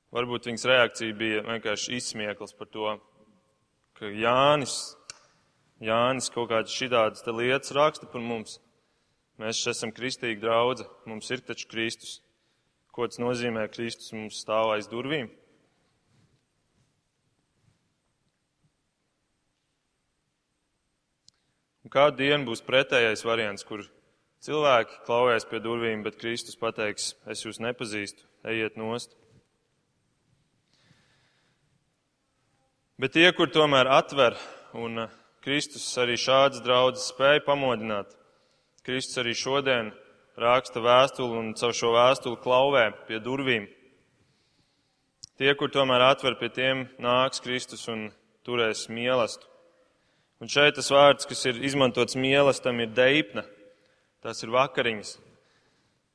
varbūt 0.09 0.49
viņas 0.49 0.65
reakcija 0.71 1.17
bija 1.19 1.43
vienkārši 1.45 1.99
izsmiekls 1.99 2.57
par 2.57 2.71
to, 2.73 2.95
ka 3.93 4.09
Jānis, 4.09 4.97
Jānis 5.77 6.34
kaut 6.34 6.49
kādas 6.49 6.73
šitādas 6.73 7.21
lietas 7.29 7.75
raksta 7.77 8.09
par 8.09 8.25
mums. 8.25 8.57
Mēs 9.38 9.61
esam 9.69 9.93
kristīgi 9.93 10.41
draudze, 10.41 10.89
mums 11.05 11.29
ir 11.29 11.45
taču 11.45 11.69
Kristus. 11.69 12.17
Ko 12.89 13.05
tas 13.05 13.21
nozīmē, 13.21 13.69
Kristus 13.69 14.09
mums 14.17 14.41
stāv 14.41 14.73
aiz 14.73 14.89
durvīm? 14.89 15.29
Un 21.86 21.93
kādu 21.93 22.23
dienu 22.25 22.47
būs 22.49 22.65
pretējais 22.65 23.25
variants, 23.25 23.65
kur 23.65 23.86
cilvēki 24.43 25.03
klauvēs 25.07 25.47
pie 25.47 25.59
durvīm, 25.63 26.03
bet 26.03 26.19
Kristus 26.19 26.59
pateiks, 26.59 27.13
es 27.31 27.43
jūs 27.45 27.61
nepazīstu, 27.63 28.25
ejiet 28.51 28.75
nost. 28.79 29.15
Bet 32.99 33.15
tie, 33.15 33.29
kur 33.35 33.49
tomēr 33.51 33.89
atver, 33.89 34.35
un 34.77 35.07
Kristus 35.43 35.85
arī 35.99 36.17
šādas 36.19 36.61
draudzes 36.63 37.09
spēja 37.11 37.41
pamodināt, 37.47 38.11
Kristus 38.83 39.19
arī 39.23 39.33
šodien 39.35 39.93
raksta 40.39 40.83
vēstuli 40.83 41.39
un 41.39 41.53
caur 41.59 41.73
šo 41.75 41.93
vēstuli 41.95 42.41
klauvē 42.43 42.89
pie 43.07 43.21
durvīm. 43.23 43.69
Tie, 45.39 45.49
kur 45.57 45.71
tomēr 45.73 46.03
atver 46.11 46.37
pie 46.37 46.51
tiem, 46.53 46.85
nāks 47.01 47.41
Kristus 47.41 47.87
un 47.89 48.11
turēs 48.45 48.85
mīlestību. 48.91 49.49
Un 50.43 50.49
šeit 50.51 50.75
tas 50.75 50.89
vārds, 50.91 51.25
kas 51.29 51.45
ir 51.47 51.61
izmantots 51.63 52.17
mīlestam, 52.19 52.81
ir 52.83 52.91
deipna. 52.91 53.45
Tas 54.24 54.39
ir 54.39 54.53
vakariņas. 54.55 55.17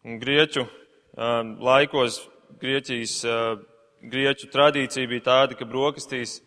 Un 0.08 0.16
grieķu 0.16 0.62
uh, 0.64 1.42
laikos, 1.60 2.22
Grieķijas, 2.58 3.14
uh, 3.28 3.58
grieķu 4.00 4.46
tradīcija 4.48 5.10
bija 5.10 5.24
tāda, 5.26 5.56
ka 5.58 5.66
brokastīs 5.68 6.38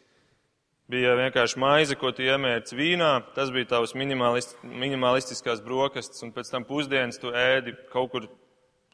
bija 0.89 1.13
vienkārši 1.19 1.59
maize, 1.61 1.95
ko 2.01 2.09
tu 2.11 2.25
iemērci 2.25 2.75
vīnā. 2.75 3.11
Tas 3.35 3.51
bija 3.53 3.69
tavs 3.75 3.93
minimalist, 3.93 4.55
minimalistiskās 4.65 5.61
brokastis, 5.61 6.23
un 6.25 6.33
pēc 6.33 6.49
tam 6.49 6.65
pusdienas 6.65 7.21
tu 7.21 7.29
ēdi 7.29 7.75
kaut 7.93 8.09
kur 8.15 8.25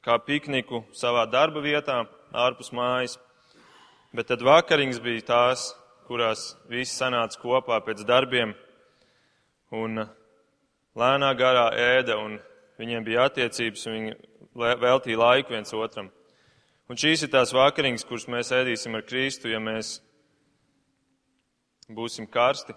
kā 0.03 0.17
pikniku 0.27 0.83
savā 0.91 1.23
darba 1.31 1.63
vietā, 1.63 2.01
ārpus 2.35 2.73
mājas. 2.75 3.15
Bet 4.11 4.27
tad 4.33 4.43
vakariņas 4.43 4.99
bija 5.07 5.23
tās, 5.31 5.69
kurās 6.11 6.49
visi 6.67 6.91
sanāca 6.99 7.39
kopā 7.39 7.79
pēc 7.87 8.03
darbiem 8.07 8.51
un 9.71 10.03
lēnā 10.97 11.31
garā 11.39 11.69
ēda, 11.71 12.19
un 12.19 12.37
viņiem 12.79 13.05
bija 13.05 13.27
attiecības, 13.27 13.85
un 13.87 13.97
viņi 13.97 14.15
veltīja 14.81 15.19
laiku 15.21 15.55
viens 15.55 15.73
otram. 15.73 16.11
Un 16.87 16.99
šīs 16.99 17.25
ir 17.25 17.31
tās 17.33 17.51
vakariņas, 17.55 18.05
kuras 18.07 18.27
mēs 18.31 18.53
ēdīsim 18.55 18.95
ar 18.95 19.03
Kristu, 19.07 19.51
ja 19.51 19.59
mēs 19.59 19.97
būsim 21.91 22.27
karsti, 22.31 22.75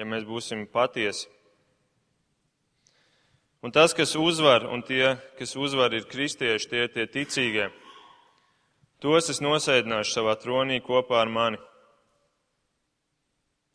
ja 0.00 0.06
mēs 0.08 0.24
būsim 0.28 0.64
patiesi. 0.72 1.28
Un 3.60 3.74
tas, 3.76 3.92
kas 3.92 4.14
uzvar, 4.16 4.64
un 4.72 4.80
tie, 4.80 5.18
kas 5.36 5.52
uzvar, 5.56 5.92
ir 5.92 6.06
kristieši, 6.08 6.68
tie 6.70 6.86
ir 6.86 6.94
tie 6.94 7.04
ticīgie. 7.04 7.66
Tos 9.04 9.28
es 9.32 9.42
nosēdināšu 9.44 10.16
savā 10.16 10.32
tronī 10.40 10.80
kopā 10.84 11.20
ar 11.20 11.28
mani 11.28 11.60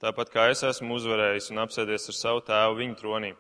tāpat 0.06 0.30
kā 0.30 0.50
es 0.54 0.62
esmu 0.68 1.00
uzvarējis 1.00 1.52
un 1.54 1.64
apsēdies 1.64 2.10
ar 2.12 2.18
savu 2.18 2.42
tēvu 2.46 2.78
viņa 2.82 2.98
tronī. 3.00 3.32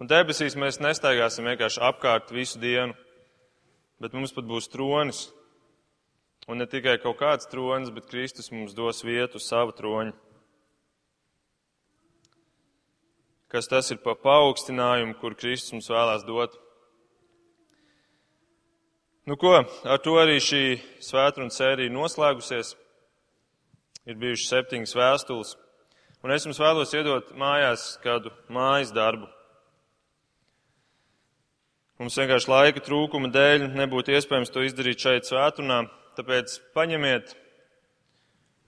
Un 0.00 0.08
debesīs 0.08 0.56
mēs 0.56 0.78
nestaigāsim 0.80 1.44
vienkārši 1.44 1.82
apkārt 1.84 2.30
visu 2.32 2.56
dienu, 2.60 2.94
bet 4.00 4.14
mums 4.16 4.32
pat 4.32 4.46
būs 4.48 4.70
tronis. 4.72 5.26
Un 6.48 6.56
ne 6.56 6.64
tikai 6.66 6.96
kaut 7.02 7.18
kāds 7.20 7.48
tronis, 7.50 7.92
bet 7.92 8.08
Kristus 8.08 8.48
mums 8.50 8.72
dos 8.74 9.04
vietu 9.04 9.38
savu 9.38 9.74
troni. 9.76 10.14
Kas 13.52 13.68
tas 13.68 13.90
ir 13.92 13.98
pa 14.00 14.14
paaugstinājumu, 14.16 15.18
kur 15.20 15.36
Kristus 15.36 15.74
mums 15.74 15.90
vēlās 15.92 16.24
dot? 16.24 16.54
Nu 19.28 19.36
ko, 19.36 19.52
ar 19.84 20.00
to 20.00 20.14
arī 20.16 20.38
šī 20.40 20.62
svētdienas 21.04 21.58
sērija 21.60 21.92
noslēgusies. 21.92 22.72
Ir 24.08 24.16
bijušas 24.16 24.48
septiņas 24.54 24.96
vēstules. 24.96 25.52
Un 26.24 26.32
es 26.32 26.48
jums 26.48 26.62
vēlos 26.62 26.96
iedot 26.96 27.34
mājās 27.36 27.84
kādu 28.00 28.32
mājas 28.48 28.94
darbu. 28.96 29.28
Mums 32.00 32.14
vienkārši 32.16 32.48
laika 32.48 32.80
trūkuma 32.80 33.28
dēļ 33.28 33.66
nebūtu 33.76 34.14
iespējams 34.16 34.48
to 34.54 34.62
izdarīt 34.64 35.02
šeit 35.04 35.26
svētunā, 35.28 35.82
tāpēc 36.16 36.54
paņemiet, 36.72 37.34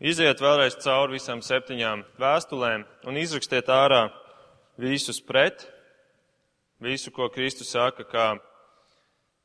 iziet 0.04 0.42
vēlreiz 0.44 0.76
cauri 0.84 1.16
visām 1.16 1.40
septiņām 1.40 2.02
vēstulēm 2.20 2.84
un 3.08 3.22
izrakstiet 3.22 3.72
ārā 3.72 4.02
visus 4.76 5.22
pret, 5.24 5.64
visu, 6.84 7.08
ko 7.08 7.30
Kristus 7.32 7.72
saka, 7.72 8.04
kā, 8.04 8.28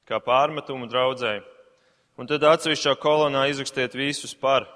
kā 0.04 0.20
pārmetumu 0.20 0.92
draudzēji. 0.92 1.46
Un 2.20 2.28
tad 2.28 2.44
atsevišķā 2.44 2.98
kolonā 3.00 3.48
izrakstiet 3.48 3.96
visus 3.96 4.36
par. 4.36 4.68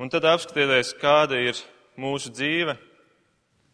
Un 0.00 0.08
tad 0.08 0.24
apskatieties, 0.24 0.96
kāda 0.96 1.44
ir 1.44 1.60
mūsu 2.00 2.32
dzīve, 2.32 2.80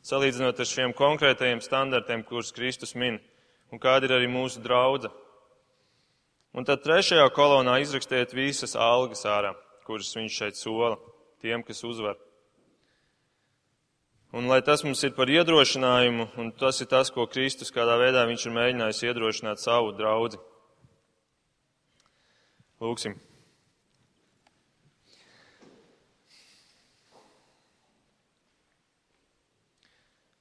salīdzinot 0.07 0.61
ar 0.61 0.69
šiem 0.71 0.95
konkrētajiem 0.97 1.63
standartiem, 1.65 2.23
kurus 2.27 2.55
Kristus 2.55 2.95
min, 2.95 3.19
un 3.73 3.83
kāda 3.83 4.07
ir 4.07 4.17
arī 4.19 4.29
mūsu 4.31 4.63
draudza. 4.63 5.11
Un 6.57 6.65
tad 6.65 6.85
trešajā 6.85 7.27
kolonā 7.37 7.81
izrakstiet 7.83 8.33
visas 8.33 8.77
algas 8.79 9.27
ārā, 9.29 9.53
kuras 9.85 10.15
viņš 10.17 10.39
šeit 10.41 10.61
sola 10.61 10.95
tiem, 11.43 11.67
kas 11.67 11.83
uzvar. 11.85 12.17
Un 14.37 14.49
lai 14.51 14.61
tas 14.65 14.83
mums 14.85 15.03
ir 15.07 15.15
par 15.17 15.31
iedrošinājumu, 15.33 16.31
un 16.41 16.51
tas 16.61 16.81
ir 16.81 16.91
tas, 16.91 17.13
ko 17.13 17.29
Kristus 17.31 17.73
kādā 17.73 17.99
veidā 18.01 18.25
viņš 18.29 18.49
ir 18.49 18.57
mēģinājis 18.57 19.05
iedrošināt 19.11 19.63
savu 19.63 19.95
draudzi. 19.97 20.41
Lūksim! 22.83 23.17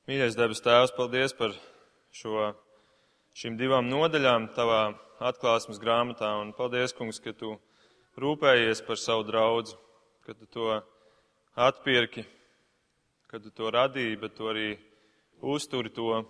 Mīļais 0.05 0.35
debes 0.37 0.59
Tēvs, 0.61 0.91
paldies 0.93 1.31
par 1.33 1.55
šo, 2.13 2.51
šīm 3.33 3.55
divām 3.57 3.87
nodaļām 3.89 4.43
tavā 4.53 4.91
atklāsmes 5.17 5.79
grāmatā, 5.81 6.27
un 6.43 6.51
paldies, 6.53 6.93
kungs, 6.93 7.17
ka 7.17 7.33
tu 7.33 7.55
rūpējies 8.21 8.83
par 8.85 8.99
savu 9.01 9.25
draudzu, 9.25 9.79
ka 10.21 10.35
tu 10.37 10.45
to 10.53 10.67
atpirki, 11.57 12.21
ka 13.33 13.41
tu 13.41 13.49
to 13.49 13.73
radīji, 13.73 14.19
bet 14.21 14.37
tu 14.37 14.45
arī 14.51 14.67
uzturi 15.41 15.89
to, 15.97 16.21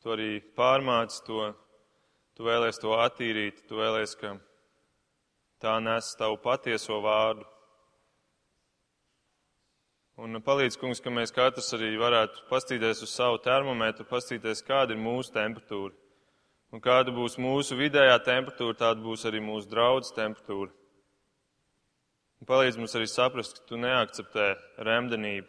tu 0.00 0.16
arī 0.16 0.30
pārmāci 0.56 1.20
to, 1.28 1.52
tu 2.32 2.48
vēlies 2.48 2.80
to 2.80 2.96
attīrīt, 2.96 3.60
tu 3.68 3.76
vēlies, 3.76 4.16
ka 4.16 4.38
tā 5.60 5.76
nes 5.84 6.14
tavu 6.16 6.40
patieso 6.40 6.96
vārdu. 7.04 7.44
Un 10.20 10.36
palīdz, 10.44 10.76
kungs, 10.76 10.98
ka 11.00 11.08
mēs 11.08 11.30
katrs 11.32 11.70
arī 11.72 11.94
varētu 11.96 12.42
pastīties 12.50 12.98
uz 13.06 13.12
savu 13.14 13.38
termometru, 13.40 14.04
pastīties, 14.04 14.60
kāda 14.66 14.92
ir 14.92 15.00
mūsu 15.00 15.32
temperatūra. 15.32 15.94
Un 16.76 16.82
kāda 16.84 17.14
būs 17.16 17.38
mūsu 17.40 17.78
vidējā 17.78 18.18
temperatūra, 18.26 18.76
tāda 18.82 19.00
būs 19.00 19.24
arī 19.30 19.40
mūsu 19.40 19.70
draudzes 19.70 20.12
temperatūra. 20.18 20.74
Un 22.40 22.48
palīdz 22.50 22.76
mums 22.76 22.96
arī 22.98 23.08
saprast, 23.08 23.56
ka 23.56 23.70
tu 23.70 23.80
neakceptē 23.80 24.50
remdenību. 24.90 25.48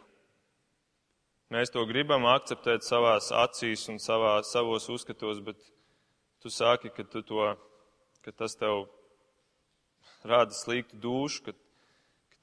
Mēs 1.52 1.74
to 1.74 1.84
gribam 1.84 2.24
akceptēt 2.32 2.86
savās 2.86 3.28
acīs 3.42 3.84
un 3.92 4.00
savā, 4.00 4.38
savos 4.48 4.88
uzskatos, 4.88 5.44
bet 5.44 5.60
tu 6.40 6.48
saki, 6.48 6.88
ka, 6.96 7.04
tu 7.04 7.20
to, 7.28 7.50
ka 8.24 8.32
tas 8.32 8.56
tev 8.56 8.86
rāda 10.24 10.56
sliktu 10.56 10.96
dušu, 10.96 11.44
ka 11.44 11.56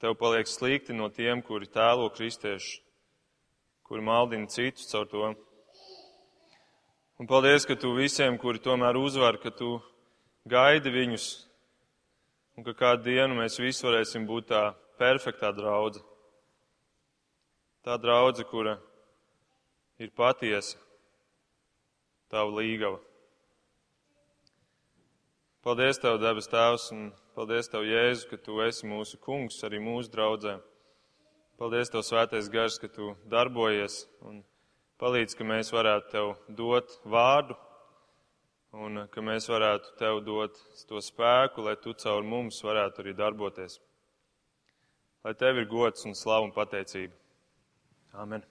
tev 0.00 0.16
paliek 0.16 0.48
slikti 0.48 0.96
no 0.96 1.10
tiem, 1.12 1.42
kuri 1.44 1.68
tēlo 1.68 2.08
kristieši, 2.16 2.80
kuri 3.84 4.04
maldina 4.04 4.48
citus 4.48 4.88
caur 4.88 5.08
to. 5.10 5.32
Un 7.20 7.28
paldies, 7.28 7.66
ka 7.68 7.76
tu 7.76 7.92
visiem, 7.98 8.38
kuri 8.40 8.62
tomēr 8.64 8.96
uzvar, 8.96 9.36
ka 9.42 9.52
tu 9.52 9.76
gaidi 10.48 10.92
viņus, 10.94 11.26
un 12.56 12.64
ka 12.64 12.72
kādu 12.72 13.10
dienu 13.10 13.36
mēs 13.42 13.60
visi 13.60 13.84
varēsim 13.84 14.24
būt 14.24 14.48
tā 14.54 14.62
perfektā 15.00 15.52
draudze. 15.52 16.00
Tā 17.84 18.00
draudze, 18.00 18.44
kura 18.48 18.78
ir 20.00 20.08
patiesa, 20.16 20.80
tava 22.32 22.56
līgava. 22.56 23.00
Paldies, 25.60 26.00
Tev, 26.00 26.16
debes 26.22 26.48
Tēvs, 26.48 26.88
un 26.96 27.10
paldies 27.36 27.70
Tev, 27.70 27.86
Jēzu, 27.88 28.28
ka 28.30 28.38
Tu 28.40 28.60
esi 28.66 28.88
mūsu 28.88 29.18
kungs, 29.22 29.58
arī 29.66 29.80
mūsu 29.82 30.12
draudzē. 30.12 30.58
Paldies, 31.60 31.90
Tev, 31.92 32.04
Svētais 32.06 32.50
Gars, 32.52 32.78
ka 32.82 32.88
Tu 32.92 33.12
darbojies 33.30 34.04
un 34.26 34.42
palīdz, 35.00 35.36
ka 35.38 35.46
mēs 35.48 35.72
varētu 35.74 36.12
Tev 36.12 36.32
dot 36.58 36.96
vārdu 37.04 37.56
un 38.72 39.04
ka 39.10 39.24
mēs 39.24 39.48
varētu 39.50 39.96
Tev 39.98 40.22
dot 40.26 40.60
to 40.88 41.02
spēku, 41.02 41.66
lai 41.66 41.76
Tu 41.80 41.94
caur 42.04 42.22
mums 42.22 42.62
varētu 42.64 43.04
arī 43.04 43.16
darboties. 43.18 43.80
Lai 45.24 45.34
Tev 45.34 45.60
ir 45.60 45.68
gods 45.68 46.06
un 46.08 46.16
slavu 46.16 46.48
un 46.48 46.56
pateicība. 46.56 47.14
Amen. 48.14 48.46